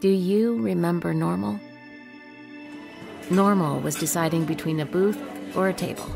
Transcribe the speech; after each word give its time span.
Do 0.00 0.08
you 0.08 0.62
remember 0.62 1.12
normal? 1.12 1.58
Normal 3.30 3.80
was 3.80 3.96
deciding 3.96 4.44
between 4.44 4.78
a 4.78 4.86
booth 4.86 5.20
or 5.56 5.70
a 5.70 5.72
table. 5.72 6.08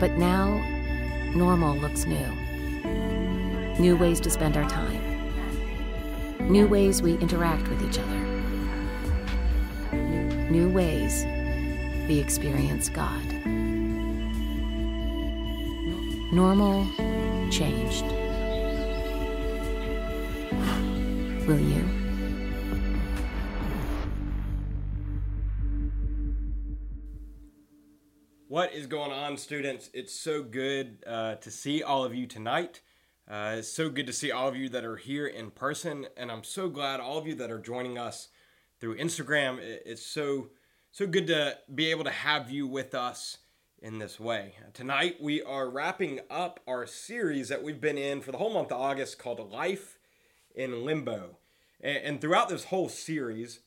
But 0.00 0.18
now, 0.18 0.48
normal 1.36 1.76
looks 1.76 2.06
new. 2.06 2.26
New 3.78 3.96
ways 3.96 4.18
to 4.18 4.30
spend 4.30 4.56
our 4.56 4.68
time. 4.68 5.00
New 6.50 6.66
ways 6.66 7.02
we 7.02 7.16
interact 7.18 7.68
with 7.68 7.80
each 7.88 8.00
other. 8.00 8.18
New 10.50 10.68
ways 10.70 11.24
we 12.08 12.18
experience 12.18 12.88
God. 12.88 13.24
Normal 16.32 16.84
changed. 17.52 18.06
Will 21.46 21.60
you? 21.60 22.03
What 28.54 28.72
is 28.72 28.86
going 28.86 29.10
on, 29.10 29.36
students? 29.36 29.90
It's 29.92 30.14
so 30.14 30.40
good 30.44 31.02
uh, 31.08 31.34
to 31.34 31.50
see 31.50 31.82
all 31.82 32.04
of 32.04 32.14
you 32.14 32.28
tonight. 32.28 32.82
Uh, 33.28 33.56
it's 33.58 33.66
so 33.66 33.90
good 33.90 34.06
to 34.06 34.12
see 34.12 34.30
all 34.30 34.46
of 34.46 34.54
you 34.54 34.68
that 34.68 34.84
are 34.84 34.94
here 34.94 35.26
in 35.26 35.50
person, 35.50 36.06
and 36.16 36.30
I'm 36.30 36.44
so 36.44 36.68
glad 36.68 37.00
all 37.00 37.18
of 37.18 37.26
you 37.26 37.34
that 37.34 37.50
are 37.50 37.58
joining 37.58 37.98
us 37.98 38.28
through 38.78 38.98
Instagram. 38.98 39.58
It's 39.60 40.06
so 40.06 40.50
so 40.92 41.04
good 41.04 41.26
to 41.26 41.58
be 41.74 41.90
able 41.90 42.04
to 42.04 42.12
have 42.12 42.48
you 42.48 42.68
with 42.68 42.94
us 42.94 43.38
in 43.82 43.98
this 43.98 44.20
way. 44.20 44.54
Tonight 44.72 45.16
we 45.20 45.42
are 45.42 45.68
wrapping 45.68 46.20
up 46.30 46.60
our 46.68 46.86
series 46.86 47.48
that 47.48 47.64
we've 47.64 47.80
been 47.80 47.98
in 47.98 48.20
for 48.20 48.30
the 48.30 48.38
whole 48.38 48.54
month 48.54 48.70
of 48.70 48.80
August 48.80 49.18
called 49.18 49.50
Life 49.50 49.98
in 50.54 50.84
Limbo, 50.84 51.38
and, 51.80 52.20
throughout 52.20 52.50
this 52.50 52.66
whole 52.66 52.88
series, 52.88 53.58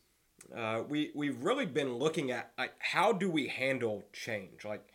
uh, 0.55 0.83
we 0.87 1.11
we've 1.13 1.43
really 1.43 1.65
been 1.65 1.95
looking 1.95 2.31
at 2.31 2.51
like 2.57 2.73
how 2.79 3.11
do 3.11 3.29
we 3.29 3.47
handle 3.47 4.05
change? 4.13 4.63
Like 4.65 4.87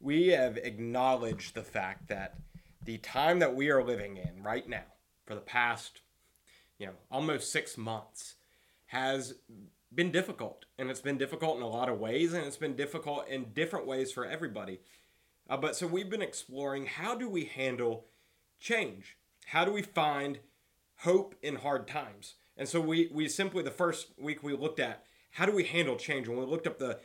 we 0.00 0.28
have 0.28 0.56
acknowledged 0.56 1.54
the 1.54 1.62
fact 1.62 2.08
that 2.08 2.38
the 2.82 2.98
time 2.98 3.38
that 3.38 3.54
we 3.54 3.70
are 3.70 3.82
living 3.82 4.16
in 4.16 4.42
right 4.42 4.68
now, 4.68 4.84
for 5.24 5.34
the 5.34 5.40
past, 5.40 6.00
you 6.78 6.86
know, 6.86 6.92
almost 7.10 7.50
six 7.50 7.76
months, 7.76 8.34
has 8.86 9.34
been 9.94 10.12
difficult, 10.12 10.66
and 10.78 10.90
it's 10.90 11.00
been 11.00 11.18
difficult 11.18 11.56
in 11.56 11.62
a 11.62 11.68
lot 11.68 11.88
of 11.88 11.98
ways, 11.98 12.32
and 12.32 12.44
it's 12.44 12.56
been 12.56 12.76
difficult 12.76 13.26
in 13.28 13.52
different 13.52 13.86
ways 13.86 14.12
for 14.12 14.24
everybody. 14.24 14.80
Uh, 15.48 15.56
but 15.56 15.76
so 15.76 15.86
we've 15.86 16.10
been 16.10 16.22
exploring 16.22 16.86
how 16.86 17.14
do 17.14 17.28
we 17.28 17.44
handle 17.44 18.06
change? 18.58 19.16
How 19.46 19.64
do 19.64 19.72
we 19.72 19.82
find 19.82 20.40
hope 20.98 21.34
in 21.42 21.56
hard 21.56 21.86
times? 21.86 22.34
And 22.56 22.68
so 22.68 22.80
we 22.80 23.08
we 23.12 23.28
simply 23.28 23.62
the 23.62 23.70
first 23.70 24.08
week 24.18 24.42
we 24.42 24.54
looked 24.54 24.80
at 24.80 25.05
how 25.36 25.44
do 25.44 25.52
we 25.52 25.64
handle 25.64 25.96
change 25.96 26.26
when 26.26 26.38
we 26.38 26.46
looked 26.46 26.66
up 26.66 26.78
the 26.78 26.98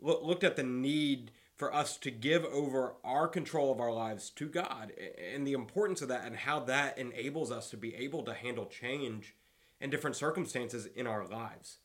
looked 0.00 0.42
at 0.42 0.56
the 0.56 0.62
need 0.64 1.30
for 1.54 1.72
us 1.72 1.96
to 1.96 2.10
give 2.10 2.44
over 2.46 2.94
our 3.04 3.28
control 3.28 3.70
of 3.70 3.80
our 3.80 3.92
lives 3.92 4.28
to 4.28 4.48
God 4.48 4.92
and 5.32 5.46
the 5.46 5.52
importance 5.52 6.02
of 6.02 6.08
that 6.08 6.26
and 6.26 6.36
how 6.36 6.58
that 6.60 6.98
enables 6.98 7.52
us 7.52 7.70
to 7.70 7.76
be 7.76 7.94
able 7.94 8.24
to 8.24 8.34
handle 8.34 8.66
change 8.66 9.36
and 9.80 9.90
different 9.90 10.16
circumstances 10.16 10.86
in 10.96 11.06
our 11.06 11.26
lives. 11.26 11.78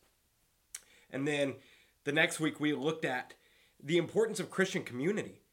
And 1.12 1.28
then 1.28 1.54
the 2.04 2.12
next 2.12 2.40
week 2.40 2.60
we 2.60 2.74
looked 2.74 3.06
at 3.06 3.36
the 3.82 3.98
importance 3.98 4.40
of 4.40 4.50
Christian 4.50 4.84
community 4.84 5.44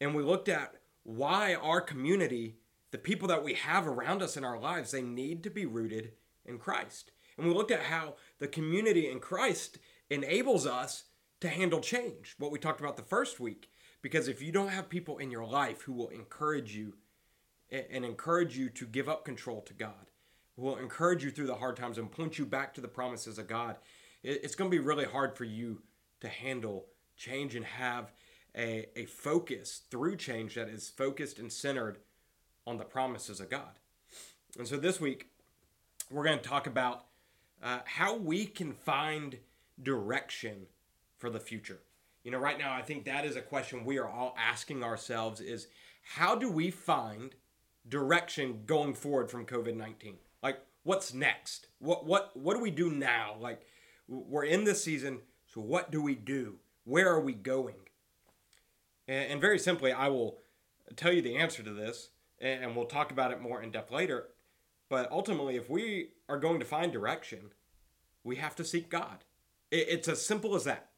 and 0.00 0.14
we 0.14 0.22
looked 0.22 0.48
at 0.48 0.76
why 1.04 1.54
our 1.54 1.82
community, 1.82 2.56
the 2.90 2.98
people 2.98 3.28
that 3.28 3.44
we 3.44 3.52
have 3.52 3.86
around 3.86 4.22
us 4.22 4.36
in 4.38 4.44
our 4.44 4.58
lives, 4.58 4.92
they 4.92 5.02
need 5.02 5.44
to 5.44 5.50
be 5.50 5.66
rooted 5.66 6.12
in 6.46 6.58
Christ. 6.58 7.12
And 7.36 7.46
we 7.46 7.54
looked 7.54 7.70
at 7.70 7.84
how 7.84 8.16
the 8.38 8.48
community 8.48 9.08
in 9.10 9.18
Christ 9.18 9.78
enables 10.10 10.66
us 10.66 11.04
to 11.40 11.48
handle 11.48 11.80
change, 11.80 12.34
what 12.38 12.50
we 12.50 12.58
talked 12.58 12.80
about 12.80 12.96
the 12.96 13.02
first 13.02 13.40
week. 13.40 13.70
Because 14.02 14.28
if 14.28 14.42
you 14.42 14.52
don't 14.52 14.68
have 14.68 14.88
people 14.88 15.18
in 15.18 15.30
your 15.30 15.46
life 15.46 15.82
who 15.82 15.92
will 15.92 16.08
encourage 16.08 16.74
you 16.74 16.94
and 17.70 18.04
encourage 18.04 18.56
you 18.56 18.68
to 18.70 18.86
give 18.86 19.08
up 19.08 19.24
control 19.24 19.60
to 19.62 19.74
God, 19.74 20.10
who 20.56 20.62
will 20.62 20.76
encourage 20.76 21.22
you 21.22 21.30
through 21.30 21.46
the 21.46 21.54
hard 21.54 21.76
times 21.76 21.98
and 21.98 22.10
point 22.10 22.38
you 22.38 22.44
back 22.44 22.74
to 22.74 22.80
the 22.80 22.88
promises 22.88 23.38
of 23.38 23.46
God, 23.46 23.76
it's 24.22 24.54
going 24.54 24.70
to 24.70 24.76
be 24.76 24.82
really 24.82 25.04
hard 25.04 25.36
for 25.36 25.44
you 25.44 25.82
to 26.20 26.28
handle 26.28 26.86
change 27.16 27.54
and 27.54 27.64
have 27.64 28.12
a, 28.56 28.86
a 28.96 29.04
focus 29.04 29.82
through 29.90 30.16
change 30.16 30.54
that 30.54 30.68
is 30.68 30.88
focused 30.88 31.38
and 31.38 31.52
centered 31.52 31.98
on 32.66 32.76
the 32.76 32.84
promises 32.84 33.40
of 33.40 33.48
God. 33.48 33.78
And 34.58 34.66
so 34.66 34.76
this 34.76 35.00
week, 35.00 35.28
we're 36.10 36.24
going 36.24 36.38
to 36.38 36.48
talk 36.48 36.66
about 36.66 37.04
uh, 37.62 37.80
how 37.84 38.16
we 38.16 38.46
can 38.46 38.72
find 38.72 39.38
direction 39.82 40.66
for 41.18 41.30
the 41.30 41.40
future? 41.40 41.80
You 42.22 42.30
know, 42.30 42.38
right 42.38 42.58
now, 42.58 42.72
I 42.74 42.82
think 42.82 43.04
that 43.04 43.24
is 43.24 43.36
a 43.36 43.42
question 43.42 43.84
we 43.84 43.98
are 43.98 44.08
all 44.08 44.36
asking 44.38 44.84
ourselves 44.84 45.40
is 45.40 45.68
how 46.02 46.34
do 46.34 46.50
we 46.50 46.70
find 46.70 47.34
direction 47.88 48.60
going 48.66 48.94
forward 48.94 49.30
from 49.30 49.46
COVID-19? 49.46 50.14
Like 50.42 50.60
what's 50.82 51.14
next? 51.14 51.68
What 51.78 52.04
what 52.04 52.36
what 52.36 52.54
do 52.54 52.60
we 52.60 52.70
do 52.70 52.90
now? 52.90 53.36
Like 53.38 53.62
we're 54.08 54.44
in 54.44 54.64
this 54.64 54.82
season, 54.82 55.20
so 55.46 55.60
what 55.60 55.90
do 55.90 56.02
we 56.02 56.14
do? 56.14 56.56
Where 56.84 57.08
are 57.08 57.20
we 57.20 57.32
going? 57.32 57.76
And, 59.06 59.32
and 59.32 59.40
very 59.40 59.58
simply, 59.58 59.92
I 59.92 60.08
will 60.08 60.38
tell 60.96 61.12
you 61.12 61.22
the 61.22 61.36
answer 61.36 61.62
to 61.62 61.72
this, 61.72 62.10
and 62.40 62.74
we'll 62.74 62.86
talk 62.86 63.12
about 63.12 63.32
it 63.32 63.40
more 63.40 63.62
in 63.62 63.70
depth 63.70 63.92
later. 63.92 64.28
But 64.88 65.10
ultimately, 65.12 65.56
if 65.56 65.70
we 65.70 66.08
are 66.28 66.38
going 66.38 66.58
to 66.58 66.66
find 66.66 66.92
direction, 66.92 67.52
we 68.24 68.36
have 68.36 68.56
to 68.56 68.64
seek 68.64 68.90
God. 68.90 69.24
It's 69.70 70.08
as 70.08 70.24
simple 70.24 70.54
as 70.54 70.64
that. 70.64 70.90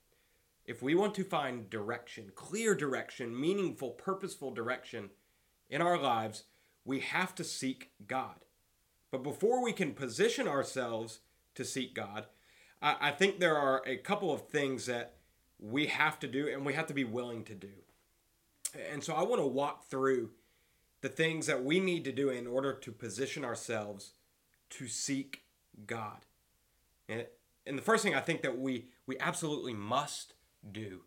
If 0.65 0.83
we 0.83 0.95
want 0.95 1.15
to 1.17 1.25
find 1.25 1.69
direction, 1.69 2.33
clear 2.35 2.75
direction, 2.75 3.39
meaningful, 3.39 3.91
purposeful 3.91 4.53
direction 4.53 5.11
in 5.69 5.83
our 5.83 5.99
lives, 5.99 6.45
we 6.85 7.01
have 7.01 7.35
to 7.35 7.45
seek 7.45 7.91
God. 8.07 8.37
But 9.11 9.23
before 9.23 9.63
we 9.63 9.73
can 9.73 9.93
position 9.93 10.49
ourselves 10.49 11.21
to 11.55 11.65
seek 11.65 11.95
God, 11.95 12.27
I, 12.81 13.13
think 13.13 13.39
there 13.39 13.57
are 13.57 13.81
a 13.87 13.97
couple 13.97 14.33
of 14.33 14.49
things 14.49 14.87
that 14.87 15.15
we 15.61 15.87
have 15.87 16.19
to 16.19 16.27
do 16.27 16.49
and 16.49 16.67
we 16.67 16.75
have 16.75 16.89
to 16.89 16.95
be 16.95 17.05
willing 17.05 17.45
to 17.45 17.55
do. 17.55 17.71
And 18.91 19.05
so 19.05 19.15
I 19.15 19.23
want 19.23 19.41
to 19.41 19.47
walk 19.47 19.89
through 19.89 20.31
the 21.01 21.09
things 21.09 21.47
that 21.47 21.63
we 21.65 21.79
need 21.79 22.05
to 22.05 22.13
do 22.13 22.31
in 22.31 22.47
order 22.47 22.73
to 22.73 22.91
position 22.91 23.45
ourselves 23.45 24.15
to 24.71 24.89
seek 24.89 25.43
God. 25.87 26.27
And 27.09 27.27
and 27.67 27.79
the 27.79 27.83
first 27.83 28.03
thing 28.03 28.15
I 28.15 28.21
think 28.21 28.43
that 28.43 28.59
we 28.59 28.87
we 29.07 29.19
absolutely 29.19 29.75
must 29.75 30.35
do 30.71 31.03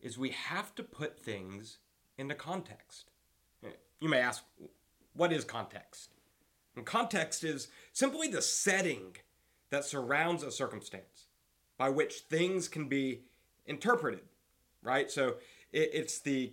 is 0.00 0.18
we 0.18 0.30
have 0.30 0.74
to 0.74 0.82
put 0.82 1.18
things 1.18 1.78
into 2.18 2.34
context. 2.34 3.10
You 4.00 4.08
may 4.08 4.18
ask, 4.18 4.42
what 5.14 5.32
is 5.32 5.44
context? 5.44 6.10
And 6.76 6.84
context 6.84 7.44
is 7.44 7.68
simply 7.92 8.28
the 8.28 8.42
setting 8.42 9.16
that 9.70 9.84
surrounds 9.84 10.42
a 10.42 10.50
circumstance 10.50 11.26
by 11.78 11.88
which 11.88 12.14
things 12.28 12.68
can 12.68 12.88
be 12.88 13.22
interpreted, 13.66 14.24
right? 14.82 15.10
So 15.10 15.36
it, 15.72 15.90
it's 15.92 16.18
the 16.18 16.52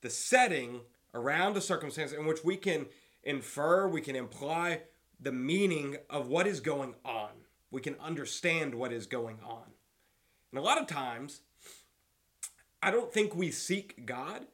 the 0.00 0.10
setting 0.10 0.80
around 1.14 1.56
a 1.56 1.60
circumstance 1.60 2.12
in 2.12 2.26
which 2.26 2.44
we 2.44 2.56
can 2.56 2.86
infer, 3.22 3.88
we 3.88 4.00
can 4.00 4.16
imply 4.16 4.82
the 5.20 5.32
meaning 5.32 5.96
of 6.08 6.28
what 6.28 6.46
is 6.46 6.60
going 6.60 6.94
on 7.04 7.30
we 7.70 7.80
can 7.80 7.96
understand 8.00 8.74
what 8.74 8.92
is 8.92 9.06
going 9.06 9.38
on. 9.44 9.64
And 10.50 10.58
a 10.58 10.62
lot 10.62 10.80
of 10.80 10.86
times, 10.86 11.40
I 12.82 12.90
don't 12.90 13.12
think 13.12 13.34
we 13.34 13.50
seek 13.50 14.06
God 14.06 14.46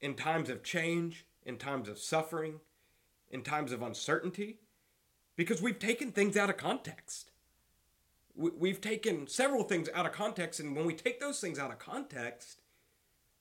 in 0.00 0.14
times 0.14 0.50
of 0.50 0.62
change, 0.62 1.26
in 1.44 1.56
times 1.56 1.88
of 1.88 1.98
suffering, 1.98 2.60
in 3.30 3.42
times 3.42 3.72
of 3.72 3.82
uncertainty, 3.82 4.58
because 5.36 5.62
we've 5.62 5.78
taken 5.78 6.12
things 6.12 6.36
out 6.36 6.50
of 6.50 6.56
context. 6.56 7.30
We've 8.34 8.80
taken 8.80 9.26
several 9.26 9.64
things 9.64 9.88
out 9.94 10.06
of 10.06 10.12
context, 10.12 10.60
and 10.60 10.76
when 10.76 10.86
we 10.86 10.94
take 10.94 11.18
those 11.18 11.40
things 11.40 11.58
out 11.58 11.72
of 11.72 11.78
context, 11.78 12.60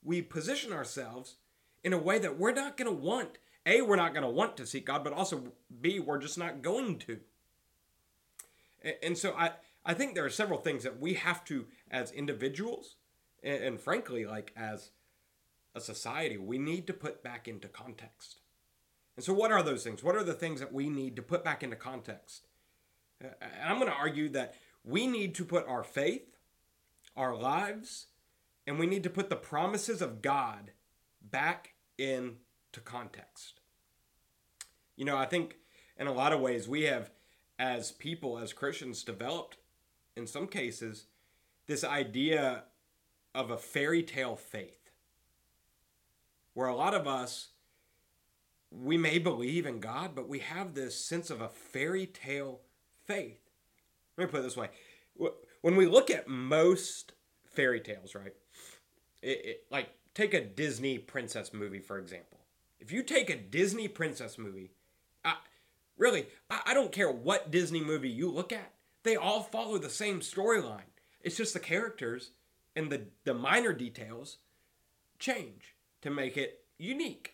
we 0.03 0.21
position 0.21 0.73
ourselves 0.73 1.35
in 1.83 1.93
a 1.93 1.97
way 1.97 2.17
that 2.19 2.39
we're 2.39 2.53
not 2.53 2.77
going 2.77 2.89
to 2.89 3.05
want. 3.05 3.37
A, 3.65 3.81
we're 3.81 3.95
not 3.95 4.13
going 4.13 4.23
to 4.23 4.29
want 4.29 4.57
to 4.57 4.65
seek 4.65 4.85
God, 4.85 5.03
but 5.03 5.13
also 5.13 5.51
B, 5.81 5.99
we're 5.99 6.17
just 6.17 6.37
not 6.37 6.61
going 6.61 6.97
to. 6.99 7.19
And 9.03 9.17
so 9.17 9.33
I, 9.33 9.51
I 9.85 9.93
think 9.93 10.15
there 10.15 10.25
are 10.25 10.29
several 10.29 10.59
things 10.59 10.83
that 10.83 10.99
we 10.99 11.15
have 11.15 11.43
to, 11.45 11.65
as 11.89 12.11
individuals, 12.11 12.95
and, 13.43 13.63
and 13.63 13.79
frankly, 13.79 14.25
like 14.25 14.53
as 14.55 14.91
a 15.75 15.81
society, 15.81 16.37
we 16.37 16.57
need 16.57 16.87
to 16.87 16.93
put 16.93 17.23
back 17.23 17.47
into 17.47 17.67
context. 17.67 18.41
And 19.15 19.23
so, 19.23 19.33
what 19.33 19.51
are 19.51 19.63
those 19.63 19.83
things? 19.83 20.03
What 20.03 20.15
are 20.15 20.23
the 20.23 20.33
things 20.33 20.59
that 20.59 20.73
we 20.73 20.89
need 20.89 21.15
to 21.15 21.21
put 21.21 21.43
back 21.43 21.63
into 21.63 21.75
context? 21.75 22.47
And 23.19 23.33
I'm 23.65 23.79
going 23.79 23.91
to 23.91 23.97
argue 23.97 24.29
that 24.29 24.55
we 24.83 25.07
need 25.07 25.33
to 25.35 25.45
put 25.45 25.67
our 25.67 25.83
faith, 25.83 26.37
our 27.15 27.35
lives, 27.35 28.07
and 28.67 28.77
we 28.77 28.85
need 28.85 29.03
to 29.03 29.09
put 29.09 29.29
the 29.29 29.35
promises 29.35 30.01
of 30.01 30.21
God 30.21 30.71
back 31.21 31.73
into 31.97 32.79
context. 32.83 33.61
You 34.95 35.05
know, 35.05 35.17
I 35.17 35.25
think 35.25 35.55
in 35.97 36.07
a 36.07 36.13
lot 36.13 36.31
of 36.31 36.41
ways 36.41 36.67
we 36.67 36.83
have 36.83 37.09
as 37.59 37.91
people, 37.91 38.37
as 38.37 38.53
Christians, 38.53 39.03
developed 39.03 39.57
in 40.15 40.27
some 40.27 40.47
cases, 40.47 41.05
this 41.67 41.83
idea 41.83 42.63
of 43.35 43.51
a 43.51 43.57
fairy 43.57 44.03
tale 44.03 44.35
faith, 44.35 44.89
where 46.53 46.67
a 46.67 46.75
lot 46.75 46.93
of 46.93 47.07
us, 47.07 47.49
we 48.71 48.97
may 48.97 49.19
believe 49.19 49.65
in 49.65 49.79
God, 49.79 50.15
but 50.15 50.27
we 50.27 50.39
have 50.39 50.73
this 50.73 50.99
sense 50.99 51.29
of 51.29 51.41
a 51.41 51.49
fairy 51.49 52.07
tale 52.07 52.61
faith. 53.05 53.39
Let 54.17 54.25
me 54.25 54.31
put 54.31 54.39
it 54.39 54.43
this 54.43 54.57
way. 54.57 54.69
When 55.61 55.75
we 55.75 55.85
look 55.85 56.09
at 56.09 56.27
most 56.27 57.13
fairy 57.45 57.79
tales, 57.79 58.15
right? 58.15 58.33
It, 59.21 59.45
it, 59.45 59.63
like, 59.71 59.89
take 60.13 60.33
a 60.33 60.43
Disney 60.43 60.97
princess 60.97 61.53
movie, 61.53 61.79
for 61.79 61.99
example. 61.99 62.39
If 62.79 62.91
you 62.91 63.03
take 63.03 63.29
a 63.29 63.35
Disney 63.35 63.87
princess 63.87 64.37
movie, 64.37 64.71
really, 65.97 66.27
I, 66.49 66.61
I 66.67 66.73
don't 66.73 66.91
care 66.91 67.11
what 67.11 67.51
Disney 67.51 67.81
movie 67.81 68.09
you 68.09 68.29
look 68.29 68.51
at, 68.51 68.73
they 69.03 69.15
all 69.15 69.43
follow 69.43 69.77
the 69.77 69.89
same 69.89 70.19
storyline. 70.19 70.91
It's 71.21 71.37
just 71.37 71.53
the 71.53 71.59
characters 71.59 72.31
and 72.75 72.91
the, 72.91 73.03
the 73.23 73.33
minor 73.33 73.73
details 73.73 74.37
change 75.19 75.75
to 76.01 76.09
make 76.09 76.37
it 76.37 76.61
unique. 76.77 77.33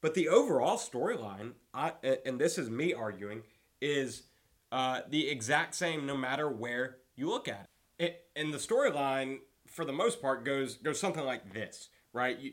But 0.00 0.14
the 0.14 0.28
overall 0.28 0.76
storyline, 0.76 1.52
and 1.74 2.38
this 2.38 2.58
is 2.58 2.68
me 2.68 2.92
arguing, 2.92 3.42
is 3.80 4.24
uh, 4.70 5.00
the 5.08 5.28
exact 5.28 5.74
same 5.74 6.06
no 6.06 6.16
matter 6.16 6.48
where 6.48 6.98
you 7.16 7.28
look 7.28 7.48
at 7.48 7.68
it. 7.98 8.04
it 8.04 8.26
and 8.36 8.52
the 8.52 8.58
storyline, 8.58 9.38
for 9.66 9.84
the 9.84 9.92
most 9.92 10.20
part, 10.20 10.44
goes 10.44 10.74
goes 10.74 11.00
something 11.00 11.24
like 11.24 11.54
this, 11.54 11.88
right? 12.12 12.38
You, 12.38 12.52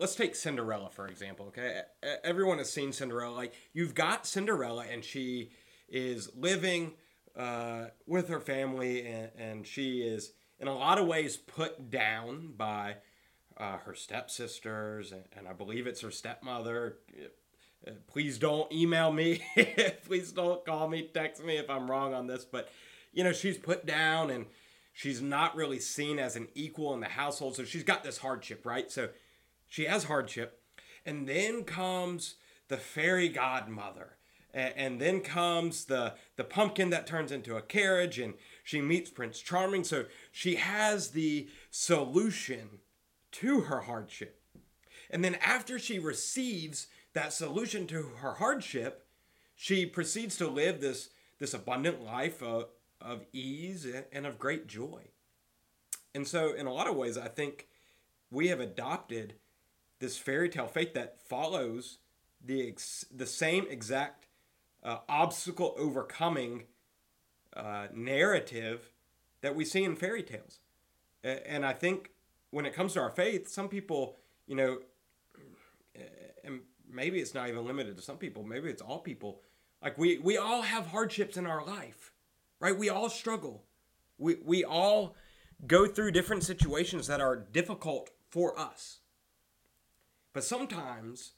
let's 0.00 0.14
take 0.14 0.34
Cinderella 0.34 0.90
for 0.90 1.06
example. 1.06 1.46
Okay, 1.48 1.82
everyone 2.24 2.58
has 2.58 2.72
seen 2.72 2.92
Cinderella. 2.92 3.34
Like 3.34 3.54
you've 3.72 3.94
got 3.94 4.26
Cinderella, 4.26 4.86
and 4.90 5.04
she 5.04 5.50
is 5.88 6.30
living 6.34 6.94
uh, 7.36 7.86
with 8.06 8.28
her 8.28 8.40
family, 8.40 9.06
and, 9.06 9.30
and, 9.38 9.66
she 9.66 10.00
is 10.00 10.32
in 10.58 10.66
a 10.66 10.74
lot 10.74 10.98
of 10.98 11.06
ways 11.06 11.36
put 11.36 11.90
down 11.90 12.54
by 12.56 12.96
uh, 13.56 13.78
her 13.78 13.94
stepsisters, 13.94 15.12
and, 15.12 15.22
and, 15.36 15.46
I 15.46 15.52
believe 15.52 15.86
it's 15.86 16.00
her 16.00 16.10
stepmother. 16.10 16.96
Uh, 17.86 17.92
please 18.08 18.38
don't 18.38 18.70
email 18.72 19.12
me. 19.12 19.42
Please 20.04 20.32
don't 20.32 20.64
call 20.66 20.88
me, 20.88 21.08
text 21.14 21.42
me 21.42 21.56
if 21.56 21.70
I'm 21.70 21.90
wrong 21.90 22.12
on 22.12 22.26
this. 22.26 22.44
But, 22.44 22.68
you 23.12 23.24
know, 23.24 23.32
she's 23.32 23.56
put 23.56 23.86
down 23.86 24.30
and 24.30 24.46
she's 24.92 25.22
not 25.22 25.56
really 25.56 25.78
seen 25.78 26.18
as 26.18 26.36
an 26.36 26.48
equal 26.54 26.92
in 26.92 27.00
the 27.00 27.06
household. 27.06 27.56
So 27.56 27.64
she's 27.64 27.84
got 27.84 28.04
this 28.04 28.18
hardship, 28.18 28.66
right? 28.66 28.90
So 28.90 29.08
she 29.70 29.84
has 29.84 30.04
hardship. 30.04 30.60
And 31.06 31.26
then 31.26 31.64
comes 31.64 32.34
the 32.68 32.76
fairy 32.76 33.30
godmother. 33.30 34.16
And, 34.52 35.00
then 35.00 35.20
comes 35.20 35.84
the, 35.84 36.14
the 36.34 36.42
pumpkin 36.42 36.90
that 36.90 37.06
turns 37.06 37.30
into 37.30 37.56
a 37.56 37.62
carriage, 37.62 38.18
and 38.18 38.34
she 38.64 38.80
meets 38.80 39.08
Prince 39.08 39.38
Charming. 39.38 39.84
So 39.84 40.06
she 40.32 40.56
has 40.56 41.10
the 41.10 41.48
solution 41.70 42.80
to 43.30 43.60
her 43.62 43.82
hardship. 43.82 44.42
And 45.08 45.24
then 45.24 45.36
after 45.36 45.78
she 45.78 46.00
receives 46.00 46.88
that 47.12 47.32
solution 47.32 47.86
to 47.86 48.02
her 48.18 48.34
hardship, 48.34 49.06
she 49.54 49.86
proceeds 49.86 50.36
to 50.38 50.48
live 50.48 50.80
this, 50.80 51.10
this 51.38 51.54
abundant 51.54 52.02
life 52.02 52.42
of, 52.42 52.70
of 53.00 53.26
ease 53.32 53.86
and 54.12 54.26
of 54.26 54.36
great 54.36 54.66
joy. 54.66 55.02
And 56.12 56.26
so, 56.26 56.54
in 56.54 56.66
a 56.66 56.72
lot 56.72 56.88
of 56.88 56.96
ways, 56.96 57.16
I 57.16 57.28
think 57.28 57.68
we 58.32 58.48
have 58.48 58.58
adopted 58.58 59.34
this 60.00 60.18
fairy 60.18 60.48
tale 60.48 60.66
faith 60.66 60.94
that 60.94 61.20
follows 61.20 61.98
the, 62.44 62.68
ex- 62.68 63.06
the 63.14 63.26
same 63.26 63.66
exact 63.70 64.26
uh, 64.82 64.98
obstacle 65.08 65.74
overcoming 65.78 66.64
uh, 67.54 67.86
narrative 67.94 68.92
that 69.42 69.54
we 69.54 69.64
see 69.64 69.84
in 69.84 69.96
fairy 69.96 70.22
tales. 70.22 70.58
And 71.22 71.66
I 71.66 71.74
think 71.74 72.10
when 72.50 72.66
it 72.66 72.74
comes 72.74 72.94
to 72.94 73.00
our 73.00 73.10
faith, 73.10 73.48
some 73.48 73.68
people, 73.68 74.16
you 74.46 74.56
know, 74.56 74.78
and 76.44 76.60
maybe 76.90 77.20
it's 77.20 77.34
not 77.34 77.48
even 77.48 77.66
limited 77.66 77.96
to 77.96 78.02
some 78.02 78.16
people, 78.16 78.42
maybe 78.42 78.70
it's 78.70 78.82
all 78.82 78.98
people. 78.98 79.42
Like 79.82 79.98
we 79.98 80.18
we 80.18 80.36
all 80.36 80.62
have 80.62 80.86
hardships 80.86 81.36
in 81.36 81.46
our 81.46 81.64
life. 81.64 82.12
Right? 82.58 82.76
We 82.76 82.88
all 82.90 83.08
struggle. 83.08 83.64
We 84.18 84.36
we 84.44 84.64
all 84.64 85.14
go 85.66 85.86
through 85.86 86.12
different 86.12 86.42
situations 86.44 87.06
that 87.06 87.20
are 87.20 87.36
difficult 87.36 88.10
for 88.30 88.58
us. 88.58 88.99
But 90.40 90.46
sometimes 90.46 91.32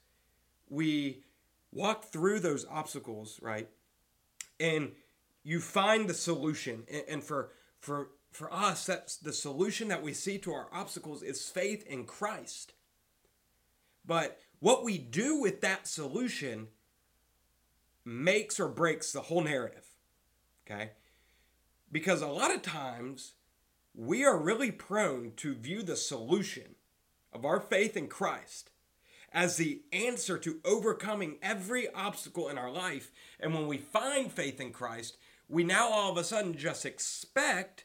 we 0.71 1.25
walk 1.73 2.05
through 2.05 2.39
those 2.39 2.65
obstacles, 2.71 3.41
right? 3.43 3.69
And 4.61 4.93
you 5.43 5.59
find 5.59 6.09
the 6.09 6.15
solution. 6.15 6.85
And 7.09 7.21
for 7.21 7.51
for 7.81 8.11
for 8.31 8.55
us, 8.55 8.87
that's 8.87 9.17
the 9.17 9.33
solution 9.33 9.89
that 9.89 10.05
we 10.05 10.13
see 10.13 10.39
to 10.39 10.53
our 10.53 10.69
obstacles 10.73 11.25
is 11.25 11.49
faith 11.49 11.85
in 11.89 12.05
Christ. 12.05 12.75
But 14.07 14.39
what 14.61 14.85
we 14.85 14.99
do 14.99 15.41
with 15.41 15.63
that 15.63 15.89
solution 15.89 16.69
makes 18.05 18.61
or 18.61 18.69
breaks 18.69 19.11
the 19.11 19.23
whole 19.23 19.43
narrative. 19.43 19.89
Okay? 20.65 20.93
Because 21.91 22.23
a 22.23 22.29
lot 22.29 22.55
of 22.55 22.63
times 22.63 23.33
we 23.97 24.25
are 24.25 24.39
really 24.39 24.71
prone 24.71 25.33
to 25.39 25.55
view 25.55 25.83
the 25.83 25.97
solution 25.97 26.77
of 27.33 27.45
our 27.45 27.59
faith 27.59 27.97
in 27.97 28.07
Christ 28.07 28.69
as 29.33 29.57
the 29.57 29.83
answer 29.93 30.39
to 30.39 30.61
overcoming 30.65 31.39
every 31.43 31.89
obstacle 31.93 32.49
in 32.49 32.59
our 32.59 32.71
life. 32.71 33.11
And 33.41 33.55
when 33.55 33.67
we 33.67 33.79
find 33.79 34.31
faith 34.31 34.61
in 34.61 34.73
Christ, 34.73 35.17
we 35.49 35.65
now 35.65 35.91
all 35.91 36.11
of 36.11 36.19
a 36.19 36.25
sudden 36.25 36.57
just 36.57 36.85
expect 36.85 37.85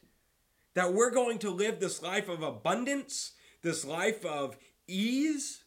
that 0.73 0.94
we're 0.94 1.11
going 1.11 1.39
to 1.39 1.49
live 1.49 1.79
this 1.79 2.01
life 2.01 2.29
of 2.29 2.44
abundance, 2.44 3.33
this 3.61 3.83
life 3.83 4.23
of 4.25 4.57
ease, 4.88 5.63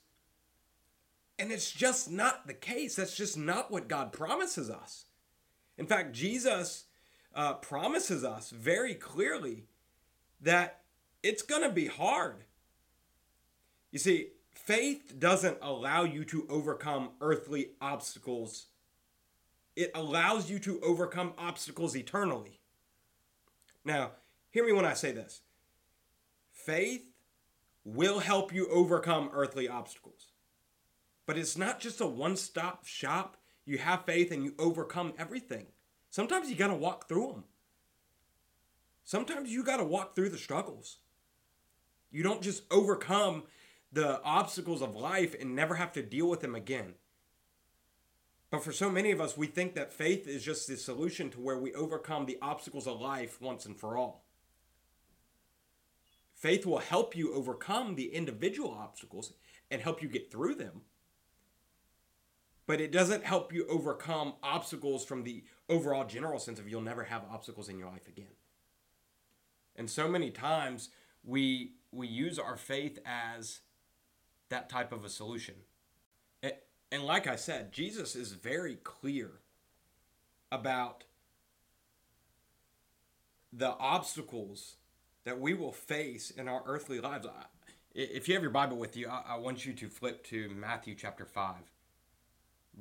and 1.38 1.50
it's 1.50 1.72
just 1.72 2.10
not 2.10 2.46
the 2.46 2.54
case. 2.54 2.96
That's 2.96 3.16
just 3.16 3.36
not 3.36 3.70
what 3.70 3.88
God 3.88 4.12
promises 4.12 4.68
us. 4.68 5.06
In 5.78 5.86
fact, 5.86 6.12
Jesus 6.12 6.84
uh, 7.34 7.54
promises 7.54 8.24
us 8.24 8.50
very 8.50 8.94
clearly 8.94 9.64
that 10.42 10.82
it's 11.22 11.42
going 11.42 11.62
to 11.62 11.70
be 11.70 11.86
hard. 11.86 12.44
You 13.90 13.98
see, 13.98 14.28
faith 14.70 15.18
doesn't 15.18 15.58
allow 15.60 16.04
you 16.04 16.24
to 16.24 16.46
overcome 16.48 17.10
earthly 17.20 17.70
obstacles, 17.80 18.66
it 19.74 19.90
allows 19.96 20.48
you 20.48 20.60
to 20.60 20.78
overcome 20.80 21.32
obstacles 21.36 21.96
eternally. 21.96 22.60
Now, 23.84 24.12
hear 24.50 24.64
me 24.64 24.70
when 24.70 24.84
I 24.84 24.94
say 24.94 25.10
this 25.10 25.40
faith 26.52 27.02
will 27.84 28.20
help 28.20 28.54
you 28.54 28.68
overcome 28.68 29.30
earthly 29.32 29.68
obstacles. 29.68 30.28
But 31.26 31.36
it's 31.36 31.58
not 31.58 31.80
just 31.80 32.00
a 32.00 32.06
one 32.06 32.36
stop 32.36 32.86
shop. 32.86 33.36
You 33.66 33.78
have 33.78 34.04
faith 34.04 34.30
and 34.30 34.44
you 34.44 34.54
overcome 34.56 35.14
everything. 35.18 35.66
Sometimes 36.10 36.48
you 36.48 36.54
got 36.54 36.68
to 36.68 36.74
walk 36.74 37.08
through 37.08 37.32
them. 37.32 37.44
Sometimes 39.02 39.50
you 39.50 39.64
got 39.64 39.78
to 39.78 39.84
walk 39.84 40.14
through 40.14 40.28
the 40.28 40.38
struggles. 40.38 40.98
You 42.12 42.22
don't 42.22 42.42
just 42.42 42.62
overcome 42.70 43.44
the 43.92 44.22
obstacles 44.22 44.82
of 44.82 44.94
life 44.94 45.34
and 45.38 45.54
never 45.54 45.76
have 45.76 45.92
to 45.92 46.02
deal 46.02 46.28
with 46.28 46.40
them 46.40 46.54
again. 46.54 46.94
But 48.50 48.64
for 48.64 48.72
so 48.72 48.90
many 48.90 49.10
of 49.10 49.20
us, 49.20 49.36
we 49.36 49.46
think 49.46 49.74
that 49.74 49.92
faith 49.92 50.26
is 50.26 50.44
just 50.44 50.66
the 50.66 50.76
solution 50.76 51.30
to 51.30 51.40
where 51.40 51.58
we 51.58 51.72
overcome 51.74 52.26
the 52.26 52.38
obstacles 52.42 52.86
of 52.86 53.00
life 53.00 53.40
once 53.40 53.64
and 53.64 53.76
for 53.76 53.96
all. 53.96 54.24
Faith 56.34 56.66
will 56.66 56.78
help 56.78 57.14
you 57.14 57.34
overcome 57.34 57.94
the 57.94 58.14
individual 58.14 58.76
obstacles 58.78 59.34
and 59.70 59.82
help 59.82 60.02
you 60.02 60.08
get 60.08 60.32
through 60.32 60.54
them 60.54 60.82
but 62.70 62.80
it 62.80 62.92
doesn't 62.92 63.24
help 63.24 63.52
you 63.52 63.66
overcome 63.68 64.32
obstacles 64.44 65.04
from 65.04 65.24
the 65.24 65.42
overall 65.68 66.04
general 66.04 66.38
sense 66.38 66.60
of 66.60 66.68
you'll 66.68 66.80
never 66.80 67.02
have 67.02 67.24
obstacles 67.28 67.68
in 67.68 67.76
your 67.76 67.88
life 67.88 68.06
again. 68.06 68.30
And 69.74 69.90
so 69.90 70.06
many 70.06 70.30
times 70.30 70.90
we 71.24 71.72
we 71.90 72.06
use 72.06 72.38
our 72.38 72.56
faith 72.56 73.00
as 73.04 73.62
that 74.50 74.68
type 74.68 74.92
of 74.92 75.04
a 75.04 75.08
solution. 75.08 75.54
And 76.92 77.04
like 77.04 77.26
I 77.28 77.36
said, 77.36 77.72
Jesus 77.72 78.16
is 78.16 78.32
very 78.32 78.74
clear 78.74 79.30
about 80.50 81.04
the 83.52 83.70
obstacles 83.78 84.76
that 85.24 85.40
we 85.40 85.54
will 85.54 85.72
face 85.72 86.30
in 86.30 86.48
our 86.48 86.62
earthly 86.66 87.00
lives. 87.00 87.26
If 87.94 88.26
you 88.28 88.34
have 88.34 88.42
your 88.42 88.50
Bible 88.50 88.76
with 88.76 88.96
you, 88.96 89.08
I 89.08 89.36
want 89.36 89.64
you 89.64 89.72
to 89.72 89.88
flip 89.88 90.24
to 90.26 90.48
Matthew 90.50 90.94
chapter 90.94 91.24
5 91.24 91.54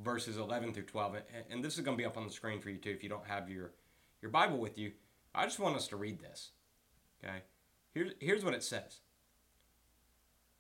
verses 0.04 0.38
11 0.38 0.74
through 0.74 0.84
12. 0.84 1.18
And 1.50 1.64
this 1.64 1.76
is 1.76 1.82
going 1.82 1.98
to 1.98 2.02
be 2.02 2.06
up 2.06 2.18
on 2.18 2.26
the 2.26 2.34
screen 2.34 2.60
for 2.60 2.70
you 2.70 2.78
too 2.78 2.92
if 2.92 3.04
you 3.04 3.10
don't 3.10 3.26
have 3.28 3.50
your, 3.50 3.72
your 4.22 4.32
Bible 4.32 4.58
with 4.58 4.78
you. 4.78 4.94
I 5.34 5.46
just 5.46 5.60
want 5.60 5.76
us 5.76 5.88
to 5.90 5.98
read 5.98 6.20
this. 6.20 6.52
Okay? 7.24 7.40
Here's, 7.94 8.14
here's 8.20 8.44
what 8.44 8.54
it 8.54 8.64
says 8.64 9.00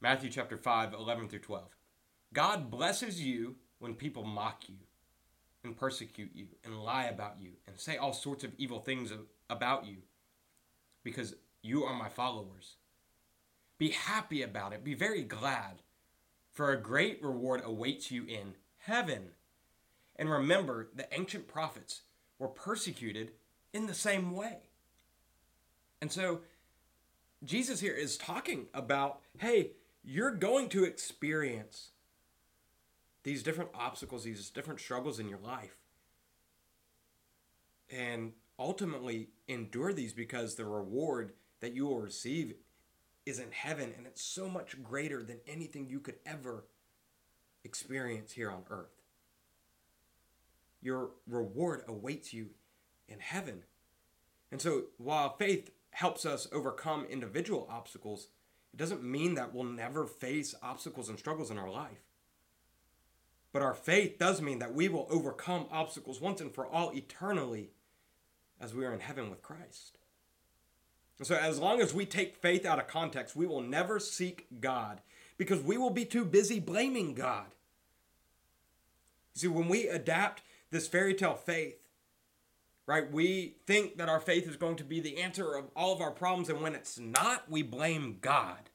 Matthew 0.01 0.29
chapter 0.29 0.57
5, 0.57 0.93
11 0.93 1.27
through 1.27 1.39
12. 1.39 1.75
God 2.33 2.71
blesses 2.71 3.21
you 3.21 3.57
when 3.79 3.95
people 3.95 4.23
mock 4.23 4.69
you 4.69 4.75
and 5.63 5.75
persecute 5.75 6.31
you 6.33 6.47
and 6.63 6.81
lie 6.81 7.05
about 7.05 7.35
you 7.41 7.51
and 7.67 7.77
say 7.77 7.97
all 7.97 8.13
sorts 8.13 8.45
of 8.45 8.53
evil 8.57 8.79
things 8.79 9.11
about 9.49 9.85
you 9.85 9.97
because 11.03 11.35
you 11.61 11.83
are 11.83 11.93
my 11.93 12.07
followers. 12.07 12.77
Be 13.77 13.89
happy 13.89 14.41
about 14.41 14.71
it. 14.71 14.85
Be 14.85 14.93
very 14.93 15.23
glad, 15.23 15.81
for 16.53 16.71
a 16.71 16.81
great 16.81 17.21
reward 17.21 17.61
awaits 17.65 18.09
you 18.09 18.23
in 18.23 18.53
heaven. 18.77 19.31
And 20.15 20.29
remember, 20.29 20.89
the 20.95 21.07
ancient 21.13 21.47
prophets 21.47 22.03
were 22.37 22.47
persecuted 22.47 23.31
in 23.73 23.87
the 23.87 23.93
same 23.93 24.33
way. 24.33 24.59
And 26.01 26.09
so, 26.09 26.39
Jesus 27.43 27.79
here 27.79 27.93
is 27.93 28.17
talking 28.17 28.67
about 28.73 29.21
hey, 29.37 29.71
you're 30.03 30.31
going 30.31 30.69
to 30.69 30.83
experience 30.83 31.89
these 33.23 33.43
different 33.43 33.71
obstacles, 33.73 34.23
these 34.23 34.49
different 34.49 34.79
struggles 34.79 35.19
in 35.19 35.27
your 35.27 35.39
life. 35.39 35.75
And 37.89 38.33
ultimately 38.57 39.29
endure 39.47 39.93
these 39.93 40.13
because 40.13 40.55
the 40.55 40.65
reward 40.65 41.33
that 41.59 41.73
you 41.73 41.87
will 41.87 41.99
receive 41.99 42.53
is 43.25 43.39
in 43.39 43.51
heaven 43.51 43.93
and 43.97 44.05
it's 44.05 44.23
so 44.23 44.49
much 44.49 44.81
greater 44.83 45.23
than 45.23 45.37
anything 45.47 45.87
you 45.87 45.99
could 45.99 46.15
ever 46.25 46.65
experience 47.63 48.33
here 48.33 48.51
on 48.51 48.63
earth. 48.69 49.01
Your 50.81 51.11
reward 51.27 51.83
awaits 51.87 52.33
you 52.33 52.49
in 53.07 53.19
heaven. 53.19 53.63
And 54.51 54.61
so 54.61 54.83
while 54.97 55.35
faith 55.37 55.71
helps 55.91 56.25
us 56.25 56.47
overcome 56.51 57.05
individual 57.05 57.67
obstacles, 57.69 58.27
it 58.73 58.77
doesn't 58.77 59.03
mean 59.03 59.35
that 59.35 59.53
we'll 59.53 59.63
never 59.63 60.05
face 60.05 60.55
obstacles 60.61 61.09
and 61.09 61.17
struggles 61.19 61.51
in 61.51 61.57
our 61.57 61.69
life. 61.69 62.03
But 63.51 63.61
our 63.61 63.73
faith 63.73 64.19
does 64.19 64.41
mean 64.41 64.59
that 64.59 64.73
we 64.75 64.89
will 64.89 65.07
overcome 65.09 65.65
obstacles 65.71 66.21
once 66.21 66.39
and 66.39 66.53
for 66.53 66.67
all 66.67 66.91
eternally 66.93 67.71
as 68.61 68.75
we 68.75 68.85
are 68.85 68.93
in 68.93 68.99
heaven 68.99 69.29
with 69.29 69.41
Christ. 69.41 69.97
And 71.17 71.27
so, 71.27 71.35
as 71.35 71.59
long 71.59 71.81
as 71.81 71.93
we 71.93 72.05
take 72.05 72.35
faith 72.35 72.65
out 72.65 72.79
of 72.79 72.87
context, 72.87 73.35
we 73.35 73.45
will 73.45 73.61
never 73.61 73.99
seek 73.99 74.47
God 74.61 75.01
because 75.37 75.61
we 75.61 75.77
will 75.77 75.89
be 75.89 76.05
too 76.05 76.23
busy 76.23 76.59
blaming 76.59 77.13
God. 77.13 77.47
You 79.33 79.41
see, 79.41 79.47
when 79.47 79.67
we 79.67 79.87
adapt 79.87 80.43
this 80.71 80.87
fairy 80.87 81.13
tale 81.13 81.35
faith, 81.35 81.75
right, 82.89 83.11
we 83.11 83.55
think 83.67 83.97
that 83.99 84.09
our 84.09 84.19
faith 84.19 84.47
is 84.47 84.55
going 84.55 84.75
to 84.77 84.83
be 84.83 84.99
the 84.99 85.21
answer 85.21 85.53
of 85.53 85.65
all 85.75 85.93
of 85.93 86.01
our 86.01 86.09
problems, 86.09 86.49
and 86.49 86.59
when 86.59 86.73
it's 86.73 86.97
not, 86.97 87.49
we 87.49 87.61
blame 87.61 88.17
God. 88.19 88.71